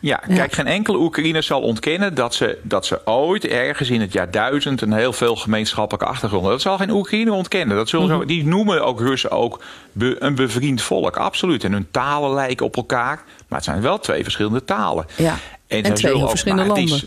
Ja, 0.00 0.16
kijk, 0.16 0.52
geen 0.52 0.66
enkele 0.66 0.98
Oekraïner 0.98 1.42
zal 1.42 1.60
ontkennen 1.60 2.14
dat 2.14 2.34
ze, 2.34 2.58
dat 2.62 2.86
ze 2.86 3.06
ooit 3.06 3.46
ergens 3.46 3.90
in 3.90 4.00
het 4.00 4.12
jaar 4.12 4.30
duizend 4.30 4.80
een 4.80 4.92
heel 4.92 5.12
veel 5.12 5.36
gemeenschappelijke 5.36 6.06
achtergrond. 6.06 6.46
Dat 6.46 6.60
zal 6.60 6.76
geen 6.76 6.90
Oekraïner 6.90 7.32
ontkennen. 7.32 7.76
Dat 7.76 7.88
zullen 7.88 8.16
mm 8.16 8.26
die 8.26 8.46
noemen 8.46 8.84
ook 8.84 9.00
Russen 9.00 9.30
ook 9.30 9.62
een 9.98 10.34
bevriend 10.34 10.82
volk, 10.82 11.16
absoluut. 11.16 11.64
En 11.64 11.72
hun 11.72 11.86
talen 11.90 12.34
lijken 12.34 12.66
op 12.66 12.76
elkaar, 12.76 13.22
maar 13.48 13.58
het 13.58 13.64
zijn 13.64 13.82
wel 13.82 13.98
twee 13.98 14.22
verschillende 14.22 14.64
talen. 14.64 15.06
Ja. 15.16 15.38
En, 15.66 15.82
en 15.82 15.94
twee 15.94 16.26
verschillende 16.28 16.64
landen. 16.64 17.00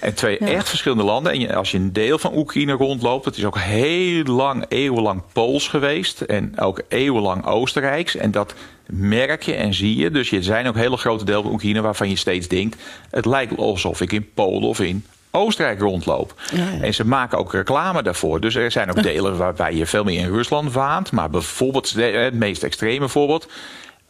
En 0.00 0.14
twee 0.14 0.38
echt 0.38 0.68
verschillende 0.68 1.04
landen. 1.04 1.32
En 1.32 1.54
als 1.54 1.70
je 1.70 1.78
een 1.78 1.92
deel 1.92 2.18
van 2.18 2.36
Oekraïne 2.36 2.72
rondloopt, 2.72 3.24
het 3.24 3.36
is 3.36 3.44
ook 3.44 3.58
heel 3.58 4.24
lang, 4.24 4.64
eeuwenlang 4.68 5.22
Pools 5.32 5.68
geweest. 5.68 6.20
En 6.20 6.58
ook 6.58 6.82
eeuwenlang 6.88 7.46
Oostenrijks. 7.46 8.16
En 8.16 8.30
dat 8.30 8.54
merk 8.86 9.42
je 9.42 9.54
en 9.54 9.74
zie 9.74 9.96
je. 9.96 10.10
Dus 10.10 10.32
er 10.32 10.42
zijn 10.42 10.68
ook 10.68 10.76
hele 10.76 10.96
grote 10.96 11.24
delen 11.24 11.42
van 11.42 11.52
Oekraïne 11.52 11.80
waarvan 11.80 12.08
je 12.08 12.16
steeds 12.16 12.48
denkt: 12.48 12.82
het 13.10 13.24
lijkt 13.24 13.56
alsof 13.56 14.00
ik 14.00 14.12
in 14.12 14.32
Polen 14.34 14.68
of 14.68 14.80
in 14.80 15.04
Oostenrijk 15.30 15.80
rondloop. 15.80 16.34
Ja, 16.52 16.66
En 16.80 16.94
ze 16.94 17.06
maken 17.06 17.38
ook 17.38 17.52
reclame 17.52 18.02
daarvoor. 18.02 18.40
Dus 18.40 18.54
er 18.54 18.70
zijn 18.70 18.90
ook 18.90 19.02
delen 19.02 19.36
waarbij 19.36 19.74
je 19.74 19.86
veel 19.86 20.04
meer 20.04 20.20
in 20.20 20.32
Rusland 20.32 20.72
waant. 20.72 21.12
Maar 21.12 21.30
bijvoorbeeld, 21.30 21.90
het 21.90 22.34
meest 22.34 22.62
extreme 22.62 23.08
voorbeeld, 23.08 23.48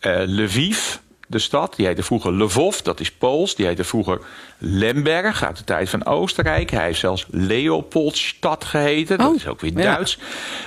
uh, 0.01 0.23
Lviv 0.27 0.97
de 1.31 1.39
stad. 1.39 1.77
Die 1.77 1.87
heette 1.87 2.03
vroeger 2.03 2.33
Lvov, 2.33 2.77
dat 2.77 3.01
is 3.01 3.11
Pools. 3.11 3.55
Die 3.55 3.67
heette 3.67 3.85
vroeger 3.85 4.21
Lemberg 4.59 5.45
uit 5.45 5.57
de 5.57 5.65
tijd 5.65 5.89
van 5.89 6.07
Oostenrijk. 6.07 6.71
Hij 6.71 6.85
heeft 6.85 7.01
zelfs 7.01 7.27
Leopoldstad 7.31 8.65
geheten. 8.65 9.19
Dat 9.19 9.29
oh, 9.29 9.35
is 9.35 9.47
ook 9.47 9.61
weer 9.61 9.75
Duits. 9.75 10.19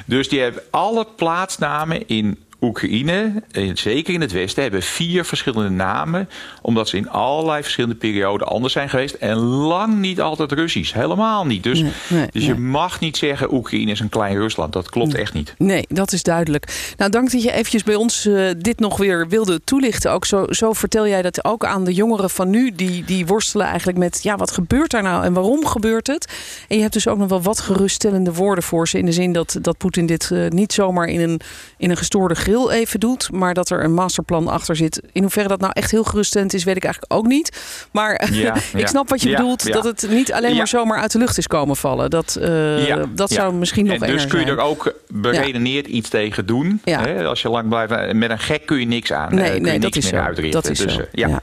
Dus 0.06 0.30
die 0.30 0.42
hebben 0.42 0.64
alle 0.70 1.08
plaatsnamen 1.16 2.08
in 2.08 2.44
Oekraïne, 2.64 3.44
eh, 3.52 3.72
zeker 3.74 4.14
in 4.14 4.22
het 4.22 4.32
Westen, 4.32 4.62
hebben 4.62 4.82
vier 4.82 5.26
verschillende 5.26 5.70
namen. 5.70 6.30
Omdat 6.62 6.90
ze 6.90 6.98
in 6.98 7.10
allerlei 7.10 7.62
verschillende 7.62 7.96
perioden 7.96 8.48
anders 8.48 8.74
zijn 8.74 8.90
geweest. 8.90 9.16
En 9.16 9.38
lang 9.38 10.00
niet 10.00 10.22
altijd 10.22 10.52
Russisch. 10.52 10.94
Helemaal 10.94 11.46
niet. 11.46 11.64
Dus, 11.64 11.84
dus 12.32 12.46
je 12.46 12.56
mag 12.56 13.00
niet 13.00 13.18
zeggen 13.18 13.54
Oekraïne 13.54 13.92
is 13.92 14.00
een 14.00 14.10
klein 14.10 14.36
Rusland. 14.36 14.74
Dat 14.74 14.90
klopt 14.90 15.14
echt 15.14 15.34
niet. 15.34 15.54
Nee, 15.58 15.86
dat 15.88 16.12
is 16.12 16.24
duidelijk. 16.24 16.94
Nou, 16.98 17.12
dank 17.12 17.32
dat 17.32 17.44
je 17.44 17.52
eventjes 17.52 17.84
bij 17.84 17.96
ons 17.96 18.26
uh, 18.26 18.50
dit 18.58 18.80
nog 18.80 18.98
weer 18.98 19.28
wilde 19.28 19.62
toelichten. 19.64 20.12
Ook 20.12 20.26
zo, 20.26 20.46
zo 20.50 20.74
vertel 20.74 21.08
jij 21.08 21.22
dat 21.22 21.46
ook 21.46 21.66
aan 21.66 21.84
de 21.84 21.94
jongeren 21.94 22.30
van 22.30 22.50
nu. 22.50 22.72
Die, 22.76 23.04
die 23.06 23.26
worstelen 23.26 23.68
eigenlijk 23.68 23.98
met, 23.98 24.24
ja, 24.24 24.36
wat 24.36 24.52
gebeurt 24.52 24.92
daar 24.92 25.04
nou 25.04 25.24
en 25.24 25.34
waarom 25.34 25.66
gebeurt 25.66 26.08
het? 26.08 26.34
En 26.68 26.76
je 26.76 26.82
hebt 26.82 26.94
dus 26.94 27.08
ook 27.08 27.18
nog 27.18 27.30
wel 27.30 27.42
wat 27.42 27.60
geruststellende 27.60 28.34
woorden 28.34 28.64
voor 28.64 28.88
ze. 28.88 28.98
In 28.98 29.06
de 29.06 29.12
zin 29.12 29.34
dat, 29.34 29.58
dat 29.62 29.78
Poetin 29.78 30.06
dit 30.06 30.30
uh, 30.34 30.50
niet 30.50 30.74
zomaar 30.74 31.08
in 31.08 31.22
een, 31.22 31.42
in 31.78 31.90
een 31.90 31.98
gestoorde 31.98 32.36
grill 32.54 32.70
even 32.70 33.00
doet, 33.00 33.32
maar 33.32 33.54
dat 33.54 33.70
er 33.70 33.84
een 33.84 33.94
masterplan 33.94 34.48
achter 34.48 34.76
zit. 34.76 35.02
In 35.12 35.22
hoeverre 35.22 35.48
dat 35.48 35.60
nou 35.60 35.72
echt 35.76 35.92
heel 35.92 36.04
geruststellend 36.04 36.54
is, 36.54 36.64
weet 36.64 36.76
ik 36.76 36.84
eigenlijk 36.84 37.14
ook 37.14 37.26
niet. 37.26 37.62
Maar 37.92 38.22
ik 38.76 38.88
snap 38.88 39.10
wat 39.10 39.22
je 39.22 39.30
bedoelt, 39.30 39.74
dat 39.74 39.84
het 39.84 40.08
niet 40.10 40.34
alleen 40.34 40.56
maar 40.56 40.68
zomaar 40.68 41.00
uit 41.00 41.12
de 41.12 41.18
lucht 41.18 41.38
is 41.38 41.48
komen 41.48 41.76
vallen. 41.76 42.10
Dat, 42.10 42.38
uh, 42.42 43.04
dat 43.10 43.32
zou 43.32 43.54
misschien 43.54 43.86
nog 43.86 44.02
en 44.02 44.08
Dus 44.08 44.28
kun 44.28 44.40
je 44.40 44.46
er 44.46 44.60
ook 44.60 44.94
beredeneerd 45.08 45.88
iets 45.88 46.10
tegen 46.10 46.46
doen. 46.46 46.82
Hè? 46.84 47.26
Als 47.26 47.42
je 47.42 47.50
lang 47.50 47.68
blijft, 47.68 48.14
met 48.14 48.30
een 48.30 48.40
gek 48.40 48.66
kun 48.66 48.80
je 48.80 48.86
niks 48.86 49.14
aan. 49.14 49.36
Nee, 49.36 49.56
uh, 49.56 49.62
nee 49.62 49.80
dat 49.80 49.96
is 49.96 50.08
zo. 50.08 50.34
Dat 50.50 50.70
is 50.70 50.80
dus, 50.80 50.94
zo. 50.94 51.02
Ja. 51.12 51.42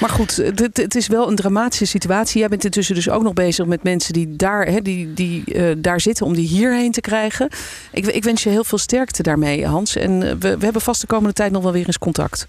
Maar 0.00 0.10
goed, 0.10 0.36
het, 0.36 0.76
het, 0.76 0.94
is 0.94 1.06
wel 1.06 1.28
een 1.28 1.36
dramatische 1.36 1.86
situatie. 1.86 2.40
Jij 2.40 2.48
bent 2.48 2.64
intussen 2.64 2.94
dus 2.94 3.10
ook 3.10 3.22
nog 3.22 3.32
bezig 3.32 3.66
met 3.66 3.82
mensen 3.82 4.12
die 4.12 4.36
daar, 4.36 4.66
hè, 4.66 4.80
die, 4.80 5.12
die, 5.14 5.44
daar 5.80 6.00
zitten 6.00 6.26
om 6.26 6.34
die 6.34 6.48
hierheen 6.48 6.92
te 6.92 7.00
krijgen. 7.00 7.48
Ik, 7.92 8.06
ik 8.06 8.24
wens 8.24 8.42
je 8.42 8.48
heel 8.48 8.64
veel 8.64 8.78
sterkte 8.78 9.22
daarmee, 9.22 9.66
Hans. 9.66 9.96
En 9.96 10.38
we, 10.38 10.51
we 10.58 10.64
hebben 10.64 10.82
vast 10.82 11.00
de 11.00 11.06
komende 11.06 11.32
tijd 11.32 11.52
nog 11.52 11.62
wel 11.62 11.72
weer 11.72 11.86
eens 11.86 11.98
contact. 11.98 12.46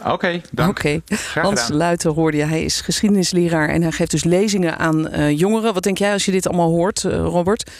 Oké, 0.00 0.12
okay, 0.12 0.42
dank. 0.52 0.70
Okay. 0.70 1.02
Hans 1.34 1.68
Luiten 1.68 2.12
hoorde 2.12 2.36
je. 2.36 2.44
Hij 2.44 2.64
is 2.64 2.80
geschiedenisleraar 2.80 3.68
en 3.68 3.82
hij 3.82 3.92
geeft 3.92 4.10
dus 4.10 4.24
lezingen 4.24 4.78
aan 4.78 5.14
uh, 5.14 5.38
jongeren. 5.38 5.74
Wat 5.74 5.82
denk 5.82 5.98
jij 5.98 6.12
als 6.12 6.24
je 6.24 6.32
dit 6.32 6.48
allemaal 6.48 6.70
hoort, 6.70 7.02
uh, 7.02 7.12
Robert? 7.12 7.70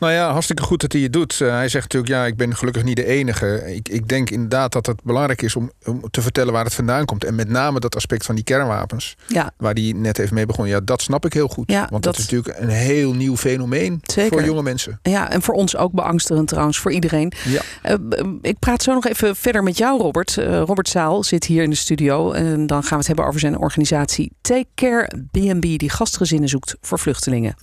Nou 0.00 0.12
ja, 0.12 0.30
hartstikke 0.30 0.62
goed 0.62 0.80
dat 0.80 0.92
hij 0.92 1.02
het 1.02 1.12
doet. 1.12 1.40
Uh, 1.40 1.50
hij 1.50 1.68
zegt 1.68 1.92
natuurlijk, 1.92 2.12
ja, 2.12 2.26
ik 2.26 2.36
ben 2.36 2.56
gelukkig 2.56 2.84
niet 2.84 2.96
de 2.96 3.06
enige. 3.06 3.74
Ik, 3.74 3.88
ik 3.88 4.08
denk 4.08 4.30
inderdaad 4.30 4.72
dat 4.72 4.86
het 4.86 5.02
belangrijk 5.02 5.42
is 5.42 5.56
om, 5.56 5.70
om 5.84 6.10
te 6.10 6.22
vertellen 6.22 6.52
waar 6.52 6.64
het 6.64 6.74
vandaan 6.74 7.04
komt. 7.04 7.24
En 7.24 7.34
met 7.34 7.48
name 7.48 7.80
dat 7.80 7.96
aspect 7.96 8.24
van 8.24 8.34
die 8.34 8.44
kernwapens, 8.44 9.16
ja. 9.26 9.52
waar 9.56 9.74
hij 9.74 9.92
net 9.96 10.18
even 10.18 10.34
mee 10.34 10.46
begon. 10.46 10.68
Ja, 10.68 10.80
dat 10.84 11.02
snap 11.02 11.24
ik 11.24 11.32
heel 11.32 11.48
goed. 11.48 11.70
Ja, 11.70 11.86
Want 11.90 12.02
dat, 12.02 12.18
is 12.18 12.28
natuurlijk 12.30 12.58
een 12.58 12.68
heel 12.68 13.12
nieuw 13.12 13.36
fenomeen 13.36 14.00
Zeker. 14.02 14.32
voor 14.32 14.44
jonge 14.44 14.62
mensen. 14.62 14.98
Ja, 15.02 15.30
en 15.30 15.42
voor 15.42 15.54
ons 15.54 15.76
ook 15.76 15.92
beangstigend 15.92 16.48
trouwens, 16.48 16.78
voor 16.78 16.92
iedereen. 16.92 17.32
Ja. 17.44 17.62
Uh, 17.96 18.32
ik 18.42 18.58
praat 18.58 18.82
zo 18.82 18.94
nog 18.94 19.06
even 19.06 19.36
verder 19.36 19.62
met 19.62 19.78
jou, 19.78 20.00
Robert. 20.00 20.36
Uh, 20.36 20.60
Robert 20.60 20.88
Zaal 20.88 21.24
zit 21.24 21.44
hier 21.44 21.59
in 21.62 21.70
de 21.70 21.76
studio. 21.76 22.32
En 22.32 22.66
dan 22.66 22.82
gaan 22.82 22.90
we 22.90 22.96
het 22.96 23.06
hebben 23.06 23.26
over 23.26 23.40
zijn 23.40 23.58
organisatie 23.58 24.32
Take 24.40 24.66
Care 24.74 25.10
BNB, 25.30 25.78
die 25.78 25.90
gastgezinnen 25.90 26.48
zoekt 26.48 26.76
voor 26.80 26.98
vluchtelingen. 26.98 27.54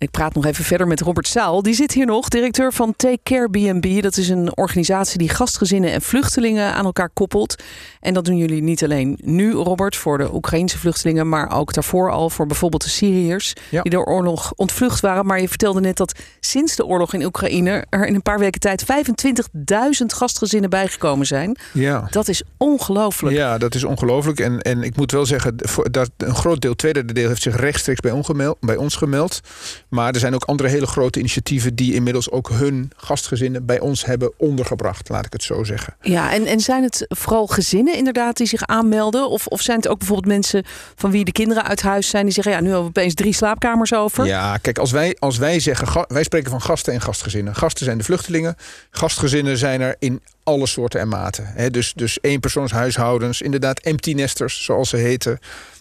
Ik 0.00 0.10
praat 0.10 0.34
nog 0.34 0.44
even 0.46 0.64
verder 0.64 0.86
met 0.86 1.00
Robert 1.00 1.28
Zaal. 1.28 1.62
Die 1.62 1.74
zit 1.74 1.92
hier 1.92 2.06
nog, 2.06 2.28
directeur 2.28 2.72
van 2.72 2.94
Take 2.96 3.18
Care 3.22 3.48
BNB. 3.48 4.02
Dat 4.02 4.16
is 4.16 4.28
een 4.28 4.56
organisatie 4.56 5.18
die 5.18 5.28
gastgezinnen 5.28 5.92
en 5.92 6.02
vluchtelingen 6.02 6.74
aan 6.74 6.84
elkaar 6.84 7.08
koppelt. 7.08 7.62
En 8.00 8.14
dat 8.14 8.24
doen 8.24 8.36
jullie 8.36 8.62
niet 8.62 8.84
alleen 8.84 9.18
nu, 9.22 9.52
Robert, 9.52 9.96
voor 9.96 10.18
de 10.18 10.34
Oekraïnse 10.34 10.78
vluchtelingen, 10.78 11.28
maar 11.28 11.52
ook 11.56 11.72
daarvoor 11.72 12.10
al 12.10 12.30
voor 12.30 12.46
bijvoorbeeld 12.46 12.82
de 12.82 12.88
Syriërs 12.88 13.52
Ja. 13.70 13.82
die 13.82 13.90
door 13.90 14.04
oorlog 14.04 14.52
ontvlucht 14.56 15.00
waren. 15.00 15.26
Maar 15.26 15.40
je 15.40 15.48
vertelde 15.48 15.80
net 15.80 15.96
dat 15.96 16.18
sinds 16.40 16.76
de 16.76 16.86
oorlog 16.86 17.14
in 17.14 17.24
Oekraïne 17.24 17.84
er 17.88 18.06
in 18.06 18.14
een 18.14 18.22
paar 18.22 18.38
weken 18.38 18.60
tijd 18.60 18.84
25.000 18.84 20.06
gastgezinnen 20.06 20.70
bijgekomen 20.70 21.26
zijn. 21.26 21.56
Ja. 21.72 22.06
Dat 22.10 22.28
is 22.28 22.42
ongelooflijk. 22.56 23.36
Ja, 23.36 23.58
dat 23.58 23.74
is 23.74 23.84
ongelooflijk. 23.84 24.40
En, 24.40 24.60
en 24.60 24.82
ik 24.82 24.96
moet 24.96 25.12
wel 25.12 25.26
zeggen, 25.26 25.56
dat 25.90 26.10
een 26.16 26.34
groot 26.34 26.60
deel, 26.60 26.74
tweede 26.74 27.04
deel, 27.12 27.28
heeft 27.28 27.42
zich 27.42 27.56
rechtstreeks 27.56 28.00
bij, 28.00 28.10
ongemeld, 28.10 28.56
bij 28.60 28.76
ons 28.76 28.96
gemeld. 28.96 29.40
Maar 29.88 30.12
er 30.12 30.20
zijn 30.20 30.34
ook 30.34 30.44
andere 30.44 30.68
hele 30.68 30.86
grote 30.86 31.18
initiatieven 31.18 31.74
die 31.74 31.94
inmiddels 31.94 32.30
ook 32.30 32.48
hun 32.48 32.92
gastgezinnen 32.96 33.66
bij 33.66 33.80
ons 33.80 34.04
hebben 34.04 34.32
ondergebracht, 34.36 35.08
laat 35.08 35.26
ik 35.26 35.32
het 35.32 35.42
zo 35.42 35.64
zeggen. 35.64 35.96
Ja, 36.00 36.32
en, 36.32 36.46
en 36.46 36.60
zijn 36.60 36.82
het 36.82 37.04
vooral 37.08 37.46
gezinnen 37.46 37.94
inderdaad 37.94 38.36
die 38.36 38.46
zich 38.46 38.66
aanmelden? 38.66 39.28
Of, 39.28 39.46
of 39.46 39.60
zijn 39.60 39.76
het 39.76 39.88
ook 39.88 39.98
bijvoorbeeld 39.98 40.32
mensen 40.32 40.64
van 40.94 41.10
wie 41.10 41.24
de 41.24 41.32
kinderen 41.32 41.64
uit 41.64 41.82
huis 41.82 42.08
zijn... 42.08 42.24
die 42.24 42.34
zeggen, 42.34 42.52
ja, 42.52 42.60
nu 42.60 42.64
hebben 42.64 42.82
we 42.84 42.88
opeens 42.88 43.14
drie 43.14 43.32
slaapkamers 43.32 43.94
over? 43.94 44.26
Ja, 44.26 44.56
kijk, 44.56 44.78
als 44.78 44.90
wij, 44.90 45.16
als 45.18 45.38
wij 45.38 45.60
zeggen, 45.60 46.04
wij 46.08 46.22
spreken 46.22 46.50
van 46.50 46.60
gasten 46.60 46.92
en 46.92 47.00
gastgezinnen. 47.00 47.54
Gasten 47.54 47.84
zijn 47.84 47.98
de 47.98 48.04
vluchtelingen, 48.04 48.56
gastgezinnen 48.90 49.58
zijn 49.58 49.80
er 49.80 49.96
in 49.98 50.22
alle 50.42 50.66
soorten 50.66 51.00
en 51.00 51.08
maten. 51.08 51.72
Dus, 51.72 51.92
dus 51.94 52.18
eenpersoonshuishoudens, 52.20 53.42
inderdaad 53.42 53.80
empty 53.80 54.12
nesters, 54.12 54.64
zoals 54.64 54.88
ze 54.88 54.96
heten. 54.96 55.38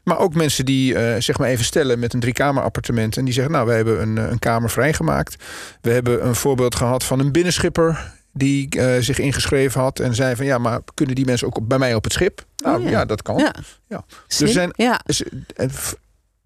Maar 0.08 0.20
ook 0.20 0.34
mensen 0.34 0.66
die 0.66 0.96
eh, 0.96 1.22
zeg 1.22 1.38
maar 1.38 1.48
even 1.48 1.66
stellen 1.66 2.00
met 2.00 2.14
een 2.14 2.20
driekamerappartement... 2.20 3.18
en 3.18 3.26
die 3.26 3.34
zeggen, 3.34 3.54
nou, 3.54 3.66
wij 3.66 3.76
hebben 3.76 4.02
een, 4.02 4.18
eh, 4.18 4.30
een 4.30 4.40
kamer 4.40 4.70
vrijgemaakt. 4.70 5.44
We 5.82 5.90
hebben 5.92 6.26
een 6.26 6.36
voorbeeld 6.36 6.76
gehad 6.76 7.04
van 7.04 7.20
een 7.20 7.32
binnenschipper... 7.32 8.14
die 8.34 8.70
eh, 8.70 9.02
zich 9.02 9.20
ingeschreven 9.20 9.82
had 9.82 10.00
en 10.00 10.16
zei 10.16 10.36
van... 10.36 10.46
ja, 10.46 10.58
maar 10.58 10.80
kunnen 10.94 11.16
die 11.16 11.26
mensen 11.26 11.48
ook 11.48 11.68
bij 11.68 11.78
mij 11.78 11.96
op 11.96 12.04
het 12.04 12.14
schip? 12.14 12.46
Nou, 12.58 12.78
Oh, 12.78 12.84
ja. 12.84 12.90
ja. 12.90 13.06
dat 13.06 13.22
kan. 13.22 13.38
Ja. 13.38 13.56
Ja. 13.88 14.06
Slim. 14.28 14.48
Er 14.48 14.54
zijn 14.54 14.72
ja. 14.76 15.02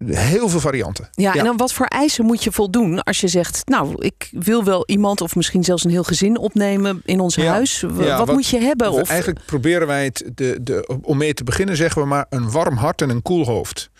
Heel 0.06 0.48
veel 0.48 0.60
varianten. 0.60 1.08
Ja, 1.12 1.34
en 1.34 1.44
dan 1.44 1.56
wat 1.56 1.72
voor 1.72 1.86
eisen 1.86 2.24
moet 2.24 2.44
je 2.44 2.52
voldoen 2.52 3.02
als 3.02 3.20
je 3.20 3.28
zegt... 3.28 3.68
nou, 3.68 3.94
ik 4.04 4.28
wil 4.32 4.64
wel 4.64 4.82
iemand 4.86 5.20
of 5.20 5.36
misschien 5.36 5.64
zelfs 5.64 5.84
een 5.84 5.90
heel 5.90 6.02
gezin 6.02 6.38
opnemen 6.38 7.00
in 7.04 7.20
ons 7.20 7.34
Ja. 7.34 7.52
huis. 7.52 7.80
Ja, 7.80 7.88
wat, 7.88 8.26
wat- 8.26 8.32
moet 8.32 8.46
je 8.46 8.58
hebben? 8.58 8.90
Of, 8.90 9.08
Eigenlijk 9.08 9.46
proberen 9.46 9.86
wij 9.86 10.04
het, 10.04 10.30
de, 10.34 10.58
de, 10.62 10.98
om 11.02 11.16
mee 11.16 11.34
te 11.34 11.44
beginnen 11.44 11.76
zeggen 11.76 12.02
we 12.02 12.08
maar 12.08 12.26
een 12.30 12.50
warm 12.50 12.76
hart 12.76 13.02
en 13.02 13.10
een 13.10 13.22
koel 13.22 13.44
hoofd. 13.46 13.90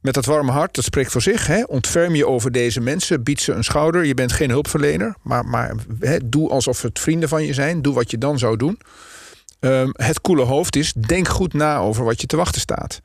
Met 0.00 0.14
dat 0.14 0.24
warme 0.24 0.50
hart, 0.52 0.74
dat 0.74 0.84
spreekt 0.84 1.12
voor 1.12 1.22
zich. 1.22 1.46
Hè? 1.46 1.62
Ontferm 1.62 2.14
je 2.14 2.26
over 2.26 2.52
deze 2.52 2.80
mensen, 2.80 3.22
bied 3.22 3.40
ze 3.40 3.52
een 3.52 3.64
schouder. 3.64 4.04
Je 4.04 4.14
bent 4.14 4.32
geen 4.32 4.50
hulpverlener, 4.50 5.14
maar, 5.22 5.44
maar 5.44 5.74
hè, 6.00 6.16
doe 6.24 6.50
alsof 6.50 6.82
het 6.82 6.98
vrienden 6.98 7.28
van 7.28 7.44
je 7.44 7.52
zijn. 7.54 7.82
Doe 7.82 7.94
wat 7.94 8.10
je 8.10 8.18
dan 8.18 8.38
zou 8.38 8.56
doen. 8.56 8.78
Ehm, 9.60 9.88
het 9.92 10.20
koele 10.20 10.42
hoofd 10.44 10.76
is, 10.76 10.92
denk 10.92 11.28
goed 11.28 11.52
na 11.54 11.78
over 11.78 12.04
wat 12.04 12.20
je 12.20 12.26
te 12.26 12.36
wachten 12.36 12.60
staat. 12.60 13.00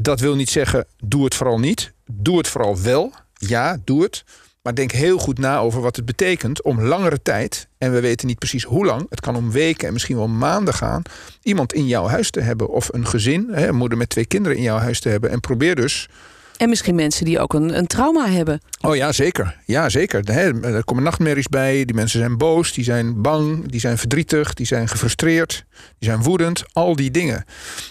Dat 0.00 0.20
wil 0.20 0.34
niet 0.34 0.50
zeggen, 0.50 0.86
doe 1.04 1.24
het 1.24 1.34
vooral 1.34 1.58
niet. 1.58 1.92
Doe 2.12 2.38
het 2.38 2.48
vooral 2.48 2.80
wel. 2.80 3.12
Ja, 3.32 3.78
doe 3.84 4.02
het. 4.02 4.24
Maar 4.62 4.74
denk 4.74 4.92
heel 4.92 5.18
goed 5.18 5.38
na 5.38 5.58
over 5.58 5.80
wat 5.80 5.96
het 5.96 6.04
betekent 6.04 6.62
om 6.62 6.80
langere 6.80 7.22
tijd, 7.22 7.68
en 7.78 7.92
we 7.92 8.00
weten 8.00 8.26
niet 8.26 8.38
precies 8.38 8.64
hoe 8.64 8.84
lang, 8.84 9.06
het 9.10 9.20
kan 9.20 9.36
om 9.36 9.50
weken 9.50 9.86
en 9.86 9.92
misschien 9.92 10.16
wel 10.16 10.28
maanden 10.28 10.74
gaan, 10.74 11.02
iemand 11.42 11.72
in 11.72 11.86
jouw 11.86 12.06
huis 12.06 12.30
te 12.30 12.40
hebben. 12.40 12.68
Of 12.68 12.88
een 12.92 13.06
gezin, 13.06 13.48
hè, 13.50 13.68
een 13.68 13.74
moeder 13.74 13.98
met 13.98 14.08
twee 14.08 14.26
kinderen 14.26 14.56
in 14.56 14.62
jouw 14.62 14.78
huis 14.78 15.00
te 15.00 15.08
hebben. 15.08 15.30
En 15.30 15.40
probeer 15.40 15.74
dus. 15.74 16.08
En 16.56 16.68
misschien 16.68 16.94
mensen 16.94 17.24
die 17.24 17.38
ook 17.38 17.54
een, 17.54 17.76
een 17.78 17.86
trauma 17.86 18.28
hebben. 18.28 18.60
Oh 18.80 18.96
ja, 18.96 19.12
zeker. 19.12 19.56
Ja, 19.64 19.88
zeker. 19.88 20.28
Er 20.62 20.84
komen 20.84 21.02
nachtmerries 21.02 21.48
bij. 21.48 21.84
Die 21.84 21.94
mensen 21.94 22.18
zijn 22.18 22.36
boos, 22.36 22.72
die 22.72 22.84
zijn 22.84 23.22
bang, 23.22 23.70
die 23.70 23.80
zijn 23.80 23.98
verdrietig, 23.98 24.54
die 24.54 24.66
zijn 24.66 24.88
gefrustreerd, 24.88 25.64
die 25.98 26.08
zijn 26.08 26.22
woedend. 26.22 26.64
Al 26.72 26.96
die 26.96 27.10
dingen. 27.10 27.44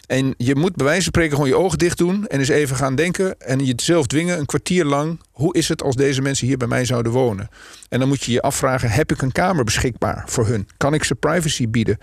En 0.07 0.33
je 0.37 0.55
moet 0.55 0.75
bij 0.75 0.85
wijze 0.85 1.01
van 1.01 1.11
spreken 1.11 1.33
gewoon 1.33 1.47
je 1.47 1.57
ogen 1.57 1.77
dicht 1.77 1.97
doen 1.97 2.27
en 2.27 2.39
eens 2.39 2.47
even 2.47 2.75
gaan 2.75 2.95
denken 2.95 3.39
en 3.39 3.59
jezelf 3.59 4.07
dwingen 4.07 4.39
een 4.39 4.45
kwartier 4.45 4.85
lang. 4.85 5.19
Hoe 5.31 5.55
is 5.55 5.69
het 5.69 5.83
als 5.83 5.95
deze 5.95 6.21
mensen 6.21 6.47
hier 6.47 6.57
bij 6.57 6.67
mij 6.67 6.85
zouden 6.85 7.11
wonen? 7.11 7.49
En 7.89 7.99
dan 7.99 8.07
moet 8.07 8.23
je 8.23 8.31
je 8.31 8.41
afvragen: 8.41 8.89
heb 8.89 9.11
ik 9.11 9.21
een 9.21 9.31
kamer 9.31 9.63
beschikbaar 9.63 10.23
voor 10.25 10.47
hun? 10.47 10.67
Kan 10.77 10.93
ik 10.93 11.03
ze 11.03 11.15
privacy 11.15 11.69
bieden? 11.69 11.97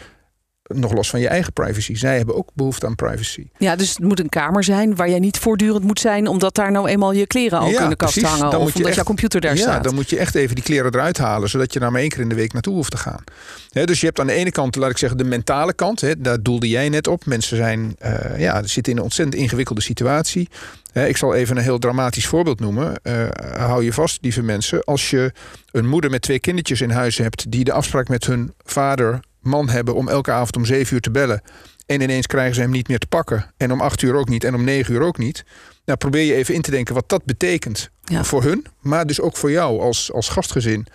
Nog 0.75 0.93
los 0.93 1.11
van 1.11 1.21
je 1.21 1.29
eigen 1.29 1.53
privacy. 1.53 1.95
Zij 1.95 2.17
hebben 2.17 2.37
ook 2.37 2.49
behoefte 2.55 2.87
aan 2.87 2.95
privacy. 2.95 3.47
Ja, 3.59 3.77
dus 3.77 3.89
het 3.89 3.99
moet 3.99 4.21
een 4.21 4.29
kamer 4.29 4.65
zijn 4.65 4.97
waar 4.97 5.09
jij 5.09 5.19
niet 5.19 5.39
voortdurend 5.39 5.85
moet 5.85 6.01
zijn... 6.01 6.27
omdat 6.27 6.55
daar 6.55 6.73
nou 6.73 6.89
eenmaal 6.89 7.13
je 7.13 7.27
kleren 7.27 7.61
ook 7.61 7.71
Ja, 7.71 7.83
in 7.83 7.89
de 7.89 7.97
kast 7.97 8.13
precies. 8.13 8.31
hangen. 8.31 8.51
Dan 8.51 8.55
Of 8.61 8.63
moet 8.63 8.69
je 8.69 8.75
omdat 8.75 8.87
echt- 8.87 8.97
jouw 8.97 9.05
computer 9.05 9.41
daar 9.41 9.55
ja, 9.57 9.61
staat. 9.61 9.85
dan 9.85 9.95
moet 9.95 10.11
je 10.11 10.19
echt 10.19 10.35
even 10.35 10.55
die 10.55 10.65
kleren 10.65 10.95
eruit 10.95 11.19
halen, 11.19 11.49
zodat 11.49 11.73
je 11.73 11.79
daar 11.79 11.93
maar 11.93 12.01
één 12.01 12.11
keer 12.11 12.21
in 12.21 12.29
de 12.29 12.35
week 12.35 12.53
naartoe 12.53 12.75
hoeft 12.75 12.91
te 12.91 12.97
gaan. 12.97 13.25
Dus 13.71 14.01
je 14.01 14.07
hebt 14.07 14.21
aan 14.21 14.27
de 14.27 14.33
ene 14.33 14.51
kant, 14.51 14.77
laat 14.77 14.91
ik 14.91 14.99
zeggen, 14.99 15.19
de 15.19 15.25
mentale 15.25 15.73
kant. 15.75 16.05
Daar 16.25 16.43
doelde 16.43 16.69
jij 16.69 16.89
net 16.89 17.07
op. 17.09 17.27
Mensen 17.27 17.57
zijn, 17.57 17.95
eh, 17.99 18.39
ja, 18.39 18.63
zitten 18.63 18.93
in 18.93 18.99
een 18.99 19.05
ontzettend 19.05 19.43
ingewikkelde 19.43 19.81
situatie. 19.83 20.49
Ik 20.93 21.17
zal 21.17 21.35
even 21.35 21.57
een 21.57 21.63
heel 21.63 21.79
dramatisch 21.79 22.27
voorbeeld 22.27 22.61
noemen. 22.61 23.01
Eh, 23.03 23.29
hou 23.57 23.85
je 23.85 23.93
vast, 23.93 24.19
lieve 24.21 24.43
mensen. 24.43 24.85
Als 24.85 25.11
je 25.11 25.33
een 25.71 25.89
moeder 25.89 26.11
met 26.11 26.23
twee 26.23 26.39
kindertjes 26.41 26.81
in 26.81 26.91
huis 26.91 27.19
hebt... 27.19 27.51
die 27.51 27.65
de 27.65 27.73
afspraak 27.73 28.09
met 28.09 28.27
hun 28.27 28.53
vader, 28.65 29.21
man 29.41 29.69
hebben... 29.69 29.95
om 29.95 30.09
elke 30.09 30.31
avond 30.31 30.57
om 30.57 30.65
zeven 30.65 30.95
uur 30.95 31.01
te 31.01 31.11
bellen... 31.11 31.43
en 31.87 32.01
ineens 32.01 32.27
krijgen 32.27 32.55
ze 32.55 32.61
hem 32.61 32.71
niet 32.71 32.89
meer 32.89 32.99
te 32.99 33.07
pakken... 33.07 33.53
en 33.57 33.73
om 33.73 33.81
acht 33.81 34.03
uur 34.03 34.15
ook 34.15 34.29
niet 34.29 34.45
en 34.45 34.55
om 34.55 34.65
negen 34.65 34.95
uur 34.95 35.03
ook 35.03 35.19
niet... 35.19 35.45
nou, 35.85 35.99
probeer 35.99 36.23
je 36.25 36.35
even 36.35 36.55
in 36.55 36.63
te 36.63 36.71
denken 36.71 36.95
wat 36.95 37.09
dat 37.09 37.25
betekent 37.25 37.91
Ja. 38.05 38.25
voor 38.25 38.43
hun... 38.43 38.67
maar 38.81 39.07
dus 39.07 39.21
ook 39.21 39.37
voor 39.37 39.51
jou 39.51 39.81
als, 39.81 40.13
als 40.13 40.29
gastgezin. 40.29 40.87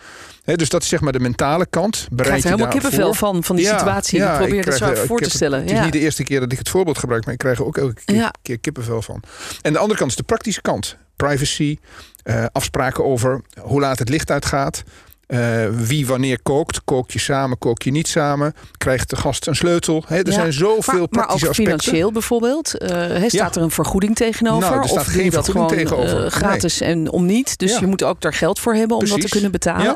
Dus 0.55 0.69
dat 0.69 0.81
is 0.81 0.87
zeg 0.89 1.01
maar 1.01 1.11
de 1.11 1.19
mentale 1.19 1.65
kant. 1.65 1.95
Ik 1.95 2.07
Bereid 2.15 2.27
krijg 2.27 2.43
er 2.43 2.49
helemaal 2.49 2.71
kippenvel 2.73 3.13
van, 3.13 3.43
van 3.43 3.55
die 3.55 3.65
Ja, 3.65 3.77
situatie. 3.77 4.19
ja, 4.19 4.31
ik 4.31 4.37
probeer 4.37 4.59
ik 4.59 4.65
dat 4.65 4.77
zo 4.77 4.85
voor 4.85 5.03
ik 5.03 5.05
te 5.17 5.23
heb- 5.23 5.31
stellen. 5.31 5.61
Het 5.61 5.71
is 5.71 5.79
niet 5.79 5.91
de 5.93 5.99
eerste 5.99 6.23
keer 6.23 6.39
dat 6.39 6.51
ik 6.51 6.57
het 6.57 6.69
voorbeeld 6.69 6.97
gebruik, 6.97 7.23
maar 7.25 7.33
ik 7.33 7.39
krijg 7.39 7.57
er 7.59 7.65
ook 7.65 7.77
elke 7.77 8.01
keer, 8.05 8.31
keer 8.41 8.59
kippenvel 8.59 9.01
van. 9.01 9.23
En 9.61 9.73
de 9.73 9.79
andere 9.79 9.99
kant 9.99 10.11
is 10.11 10.17
de 10.17 10.23
praktische 10.23 10.61
kant. 10.61 10.97
Privacy, 11.15 11.77
eh, 12.23 12.45
afspraken 12.51 13.03
over 13.05 13.41
hoe 13.59 13.79
laat 13.79 13.99
het 13.99 14.09
licht 14.09 14.31
uitgaat. 14.31 14.83
Eh, 15.27 15.65
wie 15.71 16.07
wanneer 16.07 16.41
kookt. 16.41 16.83
Kook 16.83 17.11
je 17.11 17.19
samen, 17.19 17.57
kook 17.57 17.81
je 17.81 17.91
niet 17.91 18.07
samen. 18.07 18.53
Krijgt 18.77 19.09
de 19.09 19.15
gast 19.15 19.47
een 19.47 19.55
sleutel. 19.55 20.03
Er 20.07 20.25
Ja, 20.25 20.31
zijn 20.31 20.53
zoveel 20.53 20.93
maar, 20.93 20.99
maar 20.99 21.07
praktische 21.09 21.45
ook 21.45 21.49
aspecten. 21.51 21.63
financieel 21.79 22.11
bijvoorbeeld. 22.11 22.77
Eh, 22.77 23.23
staat 23.27 23.55
er 23.55 23.61
een 23.61 23.71
vergoeding 23.71 24.15
tegenover? 24.15 24.69
Nou, 24.69 24.81
er 24.81 24.87
staat 24.89 24.99
of 25.07 25.13
geen 25.13 25.29
dat 25.29 25.49
gewoon 25.49 25.67
vergoeding 25.69 25.89
tegenover. 25.89 26.15
eh, 26.15 26.21
Nee. 26.21 26.29
gratis 26.49 26.81
en 26.81 27.09
om 27.11 27.25
niet? 27.25 27.57
Dus 27.57 27.71
Ja. 27.71 27.79
je 27.79 27.85
moet 27.87 28.03
ook 28.03 28.21
daar 28.21 28.33
geld 28.33 28.59
voor 28.59 28.73
hebben 28.73 28.97
om 28.97 29.07
dat 29.07 29.21
te 29.21 29.29
kunnen 29.29 29.51
betalen. 29.51 29.95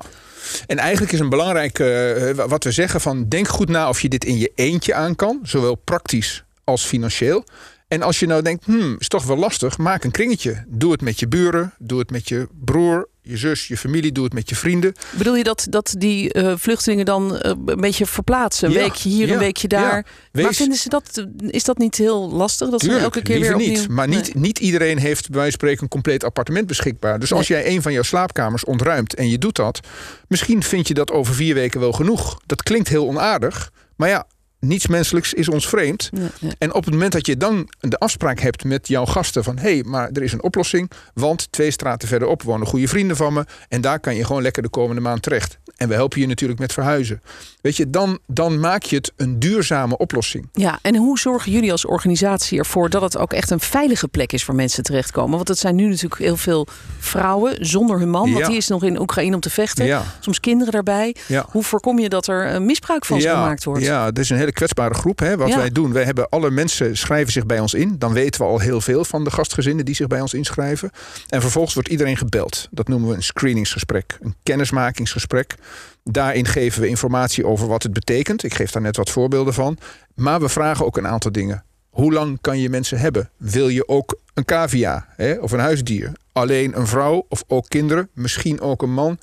En 0.67 0.77
eigenlijk 0.77 1.11
is 1.11 1.19
een 1.19 1.29
belangrijk, 1.29 1.79
eh, 1.79 2.45
wat 2.47 2.63
we 2.63 2.71
zeggen 2.71 3.01
van 3.01 3.27
denk 3.27 3.47
goed 3.47 3.69
na 3.69 3.89
of 3.89 4.01
je 4.01 4.09
dit 4.09 4.25
in 4.25 4.37
je 4.37 4.51
eentje 4.55 4.93
aan 4.93 5.15
kan. 5.15 5.39
Zowel 5.43 5.75
praktisch 5.75 6.43
als 6.63 6.85
financieel. 6.85 7.43
En 7.87 8.01
als 8.01 8.19
je 8.19 8.25
nou 8.27 8.41
denkt, 8.41 8.65
hmm, 8.65 8.95
is 8.99 9.07
toch 9.07 9.23
wel 9.25 9.37
lastig, 9.37 9.77
maak 9.77 10.03
een 10.03 10.11
kringetje. 10.11 10.63
Doe 10.67 10.91
het 10.91 11.01
met 11.01 11.19
je 11.19 11.27
buren, 11.27 11.73
doe 11.79 11.99
het 11.99 12.11
met 12.11 12.27
je 12.29 12.47
broer, 12.63 13.07
je 13.29 13.37
zus, 13.37 13.67
je 13.67 13.77
familie, 13.77 14.11
doe 14.11 14.23
het 14.23 14.33
met 14.33 14.49
je 14.49 14.55
vrienden. 14.55 14.93
Bedoel 15.11 15.35
je 15.35 15.43
dat, 15.43 15.65
dat 15.69 15.95
die 15.97 16.33
eh, 16.33 16.53
vluchtelingen 16.57 17.05
dan 17.05 17.37
eh, 17.37 17.51
een 17.65 17.81
beetje 17.81 18.05
verplaatsen? 18.05 18.67
Een 18.67 18.73
Ja, 18.73 18.79
weekje 18.79 19.09
hier, 19.09 19.27
ja, 19.27 19.33
een 19.33 19.39
weekje 19.39 19.67
daar. 19.67 19.95
ja. 19.95 20.03
Wees- 20.31 20.43
Maar 20.43 20.53
vinden 20.53 20.77
ze 20.77 20.89
dat, 20.89 21.25
is 21.47 21.63
dat 21.63 21.77
niet 21.77 21.95
heel 21.95 22.31
lastig? 22.31 22.69
Dat 22.69 22.81
ze 22.81 22.97
elke 22.97 23.21
keer 23.21 23.39
weer 23.39 23.53
opnieuw... 23.53 23.69
niet. 23.69 23.87
Maar 23.89 24.07
niet, 24.07 24.35
niet 24.35 24.59
iedereen 24.59 24.97
heeft 24.97 25.29
bij 25.29 25.39
wijze 25.39 25.49
van 25.51 25.59
spreken 25.59 25.83
een 25.83 25.89
compleet 25.89 26.23
appartement 26.23 26.67
beschikbaar. 26.67 27.19
Dus 27.19 27.33
als 27.33 27.47
jij 27.47 27.67
een 27.67 27.81
van 27.81 27.93
jouw 27.93 28.03
slaapkamers 28.03 28.63
ontruimt 28.63 29.15
en 29.15 29.29
je 29.29 29.37
doet 29.37 29.55
dat... 29.55 29.79
misschien 30.27 30.63
vind 30.63 30.87
je 30.87 30.93
dat 30.93 31.11
over 31.11 31.33
vier 31.35 31.53
weken 31.53 31.79
wel 31.79 31.91
genoeg. 31.91 32.39
Dat 32.45 32.63
klinkt 32.63 32.87
heel 32.87 33.07
onaardig, 33.07 33.71
maar 33.95 34.09
ja... 34.09 34.27
niets 34.59 34.87
menselijks 34.87 35.33
is 35.33 35.49
ons 35.49 35.67
vreemd. 35.67 36.09
Ja, 36.13 36.29
ja. 36.39 36.49
En 36.57 36.73
op 36.73 36.85
het 36.85 36.93
moment 36.93 37.11
dat 37.11 37.25
je 37.25 37.37
dan 37.37 37.69
de 37.79 37.97
afspraak 37.97 38.39
hebt 38.39 38.63
met 38.63 38.87
jouw 38.87 39.05
gasten 39.05 39.43
van... 39.43 39.57
hé, 39.57 39.73
hey, 39.73 39.83
maar 39.83 40.09
er 40.13 40.23
is 40.23 40.33
een 40.33 40.43
oplossing, 40.43 40.91
want 41.13 41.51
twee 41.51 41.71
straten 41.71 42.07
verderop 42.07 42.43
wonen 42.43 42.67
goede 42.67 42.87
vrienden 42.87 43.15
van 43.15 43.33
me... 43.33 43.45
en 43.67 43.81
daar 43.81 43.99
kan 43.99 44.15
je 44.15 44.25
gewoon 44.25 44.41
lekker 44.41 44.63
de 44.63 44.69
komende 44.69 45.01
maand 45.01 45.21
terecht. 45.21 45.59
En 45.79 45.87
we 45.87 45.93
helpen 45.93 46.21
je 46.21 46.27
natuurlijk 46.27 46.59
met 46.59 46.73
verhuizen. 46.73 47.21
Weet 47.61 47.77
je, 47.77 47.89
dan, 47.89 48.19
dan 48.27 48.59
maak 48.59 48.83
je 48.83 48.95
het 48.95 49.11
een 49.15 49.39
duurzame 49.39 49.97
oplossing. 49.97 50.49
Ja, 50.53 50.79
en 50.81 50.95
hoe 50.95 51.19
zorgen 51.19 51.51
jullie 51.51 51.71
als 51.71 51.85
organisatie 51.85 52.59
ervoor 52.59 52.89
dat 52.89 53.01
het 53.01 53.17
ook 53.17 53.33
echt 53.33 53.51
een 53.51 53.59
veilige 53.59 54.07
plek 54.07 54.33
is 54.33 54.45
waar 54.45 54.55
mensen 54.55 54.83
terechtkomen? 54.83 55.35
Want 55.35 55.47
het 55.47 55.57
zijn 55.57 55.75
nu 55.75 55.87
natuurlijk 55.87 56.21
heel 56.21 56.37
veel 56.37 56.67
vrouwen 56.99 57.65
zonder 57.65 57.99
hun 57.99 58.09
man, 58.09 58.33
want 58.33 58.45
die 58.45 58.57
is 58.57 58.67
nog 58.67 58.83
in 58.83 58.99
Oekraïne 58.99 59.35
om 59.35 59.41
te 59.41 59.49
vechten. 59.49 59.85
Ja. 59.85 60.03
Soms 60.19 60.39
kinderen 60.39 60.73
daarbij. 60.73 61.15
Ja. 61.27 61.45
Hoe 61.49 61.63
voorkom 61.63 61.99
je 61.99 62.09
dat 62.09 62.27
er 62.27 62.45
eh, 62.45 62.59
misbruik 62.59 63.05
van 63.05 63.21
gemaakt 63.21 63.63
wordt? 63.63 63.83
Ja, 63.83 64.05
het 64.05 64.19
is 64.19 64.29
een 64.29 64.37
hele 64.37 64.51
kwetsbare 64.51 64.93
groep. 64.93 65.19
Hè, 65.19 65.37
wat 65.37 65.55
wij 65.55 65.69
doen, 65.69 65.93
wij 65.93 66.03
hebben 66.03 66.29
alle 66.29 66.51
mensen 66.51 66.97
schrijven 66.97 67.31
zich 67.31 67.45
bij 67.45 67.59
ons 67.59 67.73
in. 67.73 67.95
Dan 67.99 68.13
weten 68.13 68.41
we 68.41 68.47
al 68.47 68.59
heel 68.59 68.81
veel 68.81 69.05
van 69.05 69.23
de 69.23 69.31
gastgezinnen 69.31 69.85
die 69.85 69.95
zich 69.95 70.07
bij 70.07 70.21
ons 70.21 70.33
inschrijven. 70.33 70.91
En 71.27 71.41
vervolgens 71.41 71.73
wordt 71.73 71.89
iedereen 71.89 72.17
gebeld. 72.17 72.67
Dat 72.71 72.87
noemen 72.87 73.09
we 73.09 73.15
een 73.15 73.23
screeningsgesprek, 73.23 74.17
een 74.21 74.35
kennismakingsgesprek. 74.43 75.55
Daarin 76.03 76.45
geven 76.45 76.81
we 76.81 76.87
informatie 76.87 77.45
over 77.45 77.67
wat 77.67 77.83
het 77.83 77.93
betekent. 77.93 78.43
Ik 78.43 78.53
geef 78.53 78.71
daar 78.71 78.81
net 78.81 78.97
wat 78.97 79.09
voorbeelden 79.09 79.53
van. 79.53 79.77
Maar 80.15 80.39
we 80.39 80.49
vragen 80.49 80.85
ook 80.85 80.97
een 80.97 81.07
aantal 81.07 81.31
dingen. 81.31 81.63
Hoe 81.89 82.13
lang 82.13 82.37
kan 82.41 82.59
je 82.59 82.69
mensen 82.69 82.99
hebben? 82.99 83.29
Wil 83.37 83.67
je 83.67 83.87
ook 83.87 84.19
een 84.33 84.45
cavia 84.45 85.07
hè, 85.15 85.33
of 85.33 85.51
een 85.51 85.59
huisdier? 85.59 86.11
Alleen 86.31 86.77
een 86.77 86.87
vrouw 86.87 87.25
of 87.29 87.43
ook 87.47 87.67
kinderen? 87.67 88.09
Misschien 88.13 88.61
ook 88.61 88.81
een 88.81 88.93
man? 88.93 89.19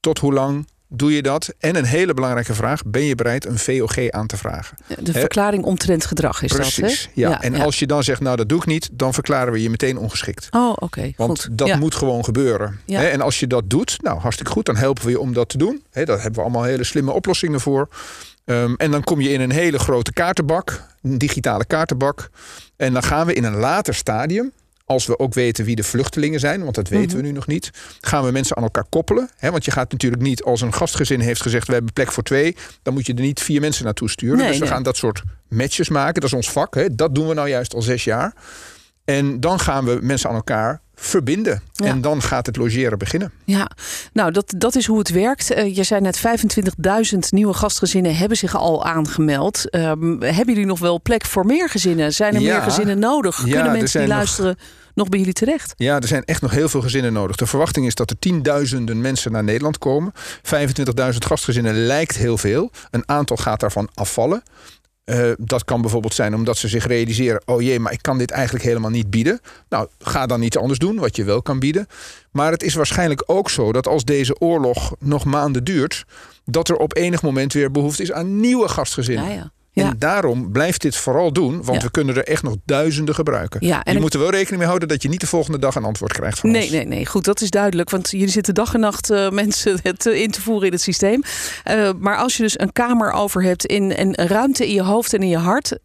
Tot 0.00 0.18
hoe 0.18 0.32
lang 0.32 0.66
doe 0.98 1.14
je 1.14 1.22
dat? 1.22 1.54
En 1.58 1.76
een 1.76 1.84
hele 1.84 2.14
belangrijke 2.14 2.54
vraag: 2.54 2.82
ben 2.86 3.02
je 3.02 3.14
bereid 3.14 3.46
een 3.46 3.58
VOG 3.58 4.10
aan 4.10 4.26
te 4.26 4.36
vragen? 4.36 4.76
De 4.98 5.12
verklaring 5.12 5.64
omtrent 5.64 6.06
gedrag 6.06 6.42
is 6.42 6.52
Precies. 6.52 6.76
dat, 6.76 7.14
hè? 7.14 7.20
Ja. 7.20 7.42
En 7.42 7.54
als 7.54 7.78
je 7.78 7.86
dan 7.86 8.02
zegt, 8.02 8.20
nou 8.20 8.36
dat 8.36 8.48
doe 8.48 8.58
ik 8.58 8.66
niet, 8.66 8.88
dan 8.92 9.14
verklaren 9.14 9.52
we 9.52 9.62
je 9.62 9.70
meteen 9.70 9.98
ongeschikt. 9.98 10.48
Oh, 10.50 10.72
oké. 10.78 11.12
Want 11.16 11.40
goed. 11.40 11.58
dat 11.58 11.68
ja. 11.68 11.76
moet 11.76 11.94
gewoon 11.94 12.24
gebeuren. 12.24 12.80
En 12.86 13.20
als 13.20 13.40
je 13.40 13.46
dat 13.46 13.70
doet, 13.70 14.02
nou 14.02 14.18
hartstikke 14.18 14.52
goed, 14.52 14.66
dan 14.66 14.76
helpen 14.76 15.04
we 15.04 15.10
je 15.10 15.20
om 15.20 15.32
dat 15.32 15.48
te 15.48 15.58
doen. 15.58 15.82
Hè, 15.90 16.04
Daar 16.04 16.16
hebben 16.16 16.34
we 16.34 16.40
allemaal 16.40 16.62
hele 16.62 16.84
slimme 16.84 17.12
oplossingen 17.12 17.60
voor. 17.60 17.88
Ehm, 18.44 18.74
en 18.76 18.90
dan 18.90 19.04
kom 19.04 19.20
je 19.20 19.28
in 19.28 19.40
een 19.40 19.50
hele 19.50 19.78
grote 19.78 20.12
kaartenbak, 20.12 20.86
een 21.02 21.18
digitale 21.18 21.64
kaartenbak. 21.64 22.30
En 22.76 22.92
dan 22.92 23.02
gaan 23.02 23.26
we 23.26 23.34
in 23.34 23.44
een 23.44 23.56
later 23.56 23.94
stadium, 23.94 24.52
als 24.84 25.06
we 25.06 25.18
ook 25.18 25.34
weten 25.34 25.64
wie 25.64 25.76
de 25.76 25.82
vluchtelingen 25.82 26.40
zijn, 26.40 26.62
want 26.62 26.74
dat 26.74 26.88
weten 26.88 27.06
Mhm. 27.08 27.16
we 27.16 27.22
nu 27.22 27.32
nog 27.32 27.46
niet, 27.46 27.70
gaan 28.00 28.24
we 28.24 28.30
mensen 28.30 28.56
aan 28.56 28.62
elkaar 28.62 28.84
koppelen. 28.88 29.28
Hè, 29.36 29.50
want 29.50 29.64
je 29.64 29.70
gaat 29.70 29.92
natuurlijk 29.92 30.22
niet 30.22 30.42
als 30.42 30.60
een 30.60 30.74
gastgezin 30.74 31.20
heeft 31.20 31.42
gezegd: 31.42 31.66
we 31.66 31.72
hebben 31.72 31.92
plek 31.92 32.12
voor 32.12 32.22
twee, 32.22 32.56
dan 32.82 32.94
moet 32.94 33.06
je 33.06 33.14
er 33.14 33.20
niet 33.20 33.40
vier 33.42 33.60
mensen 33.60 33.84
naartoe 33.84 34.10
sturen. 34.10 34.36
Nee, 34.36 34.46
dus 34.48 34.58
we 34.58 34.64
nee. 34.64 34.72
gaan 34.72 34.82
dat 34.82 34.96
soort 34.96 35.22
matches 35.48 35.88
maken. 35.88 36.14
Dat 36.14 36.24
is 36.24 36.32
ons 36.36 36.50
vak. 36.50 36.74
Hè. 36.74 36.94
Dat 36.94 37.14
doen 37.14 37.28
we 37.28 37.34
nou 37.34 37.48
juist 37.48 37.74
al 37.74 37.82
zes 37.82 38.04
jaar. 38.04 38.34
En 39.04 39.40
dan 39.40 39.60
gaan 39.60 39.84
we 39.84 39.98
mensen 40.02 40.28
aan 40.28 40.34
elkaar 40.34 40.80
verbinden. 40.94 41.62
Ja. 41.72 41.86
En 41.86 42.00
dan 42.00 42.22
gaat 42.22 42.46
het 42.46 42.56
logeren 42.56 42.98
beginnen. 42.98 43.32
Ja, 43.44 43.70
nou 44.12 44.30
dat, 44.32 44.54
dat 44.56 44.74
is 44.76 44.86
hoe 44.86 44.98
het 44.98 45.10
werkt. 45.10 45.50
Eh, 45.50 45.76
je 45.76 45.82
zei 45.82 46.00
net 46.00 46.18
25.000 46.18 47.18
nieuwe 47.30 47.54
gastgezinnen 47.54 48.16
hebben 48.16 48.36
zich 48.38 48.56
al 48.56 48.84
aangemeld. 48.84 49.70
Ehm, 49.70 50.20
hebben 50.20 50.46
jullie 50.54 50.66
nog 50.66 50.78
wel 50.78 51.00
plek 51.02 51.24
voor 51.24 51.46
meer 51.46 51.68
gezinnen? 51.68 52.12
Zijn 52.12 52.34
er 52.34 52.40
Ja. 52.40 52.52
meer 52.54 52.62
gezinnen 52.62 52.98
nodig? 52.98 53.46
Ja, 53.46 53.52
Kunnen 53.54 53.72
mensen 53.72 53.98
die 54.00 54.08
nog- 54.08 54.16
luisteren 54.18 54.56
nog 54.94 55.08
bij 55.08 55.18
jullie 55.18 55.34
terecht? 55.34 55.72
Ja, 55.76 56.00
er 56.00 56.06
zijn 56.08 56.24
echt 56.24 56.42
nog 56.42 56.50
heel 56.50 56.68
veel 56.68 56.80
gezinnen 56.80 57.12
nodig. 57.12 57.36
De 57.36 57.46
verwachting 57.46 57.86
is 57.86 57.94
dat 57.94 58.10
er 58.10 58.18
tienduizenden 58.18 59.00
mensen 59.00 59.32
naar 59.32 59.44
Nederland 59.44 59.78
komen. 59.78 60.12
25.000 60.42 61.24
gastgezinnen 61.24 61.74
lijkt 61.86 62.16
heel 62.16 62.38
veel. 62.38 62.70
Een 62.90 63.02
aantal 63.06 63.36
gaat 63.36 63.60
daarvan 63.60 63.88
afvallen. 63.94 64.42
Eh, 65.04 65.30
dat 65.38 65.64
kan 65.64 65.80
bijvoorbeeld 65.80 66.14
zijn 66.14 66.34
omdat 66.34 66.56
ze 66.56 66.68
zich 66.68 66.86
realiseren: 66.86 67.42
oh 67.44 67.62
jee, 67.62 67.80
maar 67.80 67.92
ik 67.92 68.02
kan 68.02 68.18
dit 68.18 68.30
eigenlijk 68.30 68.64
helemaal 68.64 68.90
niet 68.90 69.10
bieden. 69.10 69.40
Nou, 69.68 69.88
ga 69.98 70.26
dan 70.26 70.42
iets 70.42 70.56
anders 70.56 70.78
doen 70.78 70.96
wat 70.96 71.16
je 71.16 71.24
wel 71.24 71.42
kan 71.42 71.58
bieden. 71.58 71.86
Maar 72.30 72.50
het 72.50 72.62
is 72.62 72.74
waarschijnlijk 72.74 73.22
ook 73.26 73.50
zo 73.50 73.72
dat 73.72 73.88
als 73.88 74.04
deze 74.04 74.40
oorlog 74.40 74.94
nog 74.98 75.24
maanden 75.24 75.64
duurt, 75.64 76.04
dat 76.44 76.68
er 76.68 76.76
op 76.76 76.96
enig 76.96 77.22
moment 77.22 77.52
weer 77.52 77.70
behoefte 77.70 78.02
is 78.02 78.12
aan 78.12 78.40
nieuwe 78.40 78.68
gastgezinnen. 78.68 79.24
Ja, 79.24 79.34
ja. 79.34 79.52
Ja. 79.74 79.84
En 79.88 79.94
daarom 79.98 80.52
blijft 80.52 80.80
dit 80.82 80.96
vooral 80.96 81.32
doen, 81.32 81.62
want 81.62 81.78
Ja. 81.78 81.84
we 81.86 81.90
kunnen 81.90 82.16
er 82.16 82.24
echt 82.24 82.42
nog 82.42 82.56
duizenden 82.64 83.14
gebruiken. 83.14 83.66
Ja, 83.66 83.82
en 83.82 83.90
je 83.92 83.96
ik- 83.96 84.02
moet 84.02 84.14
er 84.14 84.20
wel 84.20 84.30
rekening 84.30 84.56
mee 84.56 84.66
houden 84.66 84.88
dat 84.88 85.02
je 85.02 85.08
niet 85.08 85.20
de 85.20 85.26
volgende 85.26 85.58
dag 85.58 85.74
een 85.74 85.84
antwoord 85.84 86.12
krijgt 86.12 86.38
van 86.38 86.50
Nee, 86.50 86.62
ons. 86.62 86.70
nee, 86.70 86.84
nee. 86.86 87.06
Goed, 87.06 87.24
dat 87.24 87.40
is 87.40 87.50
duidelijk. 87.50 87.90
Want 87.90 88.10
jullie 88.10 88.28
zitten 88.28 88.54
dag 88.54 88.74
en 88.74 88.80
nacht 88.80 89.10
eh, 89.10 89.30
mensen 89.42 89.78
het 89.82 90.06
eh, 90.06 90.20
in 90.22 90.30
te 90.30 90.40
voeren 90.42 90.66
in 90.66 90.72
het 90.72 90.82
systeem. 90.82 91.22
Eh, 91.64 91.90
maar 91.98 92.16
als 92.16 92.36
je 92.36 92.42
dus 92.42 92.58
een 92.60 92.72
kamer 92.72 93.12
over 93.12 93.42
hebt 93.42 93.66
in 93.66 93.92
een 93.96 94.14
ruimte 94.14 94.66
in 94.68 94.74
je 94.74 94.82
hoofd 94.82 95.12
en 95.14 95.20
in 95.20 95.28
je 95.28 95.36
hart. 95.38 95.78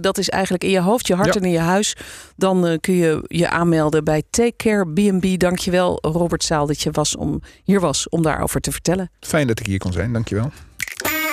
Dat 0.00 0.18
is 0.18 0.28
eigenlijk 0.28 0.64
in 0.64 0.70
je 0.70 0.80
hoofd, 0.80 1.06
je 1.06 1.14
hart 1.14 1.36
en 1.36 1.42
in 1.42 1.50
je 1.50 1.58
huis. 1.58 1.96
Dan 2.36 2.78
kun 2.80 2.94
je 2.94 3.24
je 3.26 3.48
aanmelden 3.50 4.04
bij 4.04 4.22
Take 4.30 4.54
Care 4.56 4.92
B&B. 4.92 5.38
Dankjewel 5.40 5.98
Robert 6.00 6.44
Zaal 6.44 6.66
dat 6.66 6.80
je 6.82 6.90
was 6.90 7.16
om, 7.16 7.40
hier 7.64 7.80
was 7.80 8.08
om 8.08 8.22
daarover 8.22 8.60
te 8.60 8.72
vertellen. 8.72 9.10
Fijn 9.20 9.46
dat 9.46 9.60
ik 9.60 9.66
hier 9.66 9.78
kon 9.78 9.92
zijn, 9.92 10.12
dankjewel. 10.12 10.50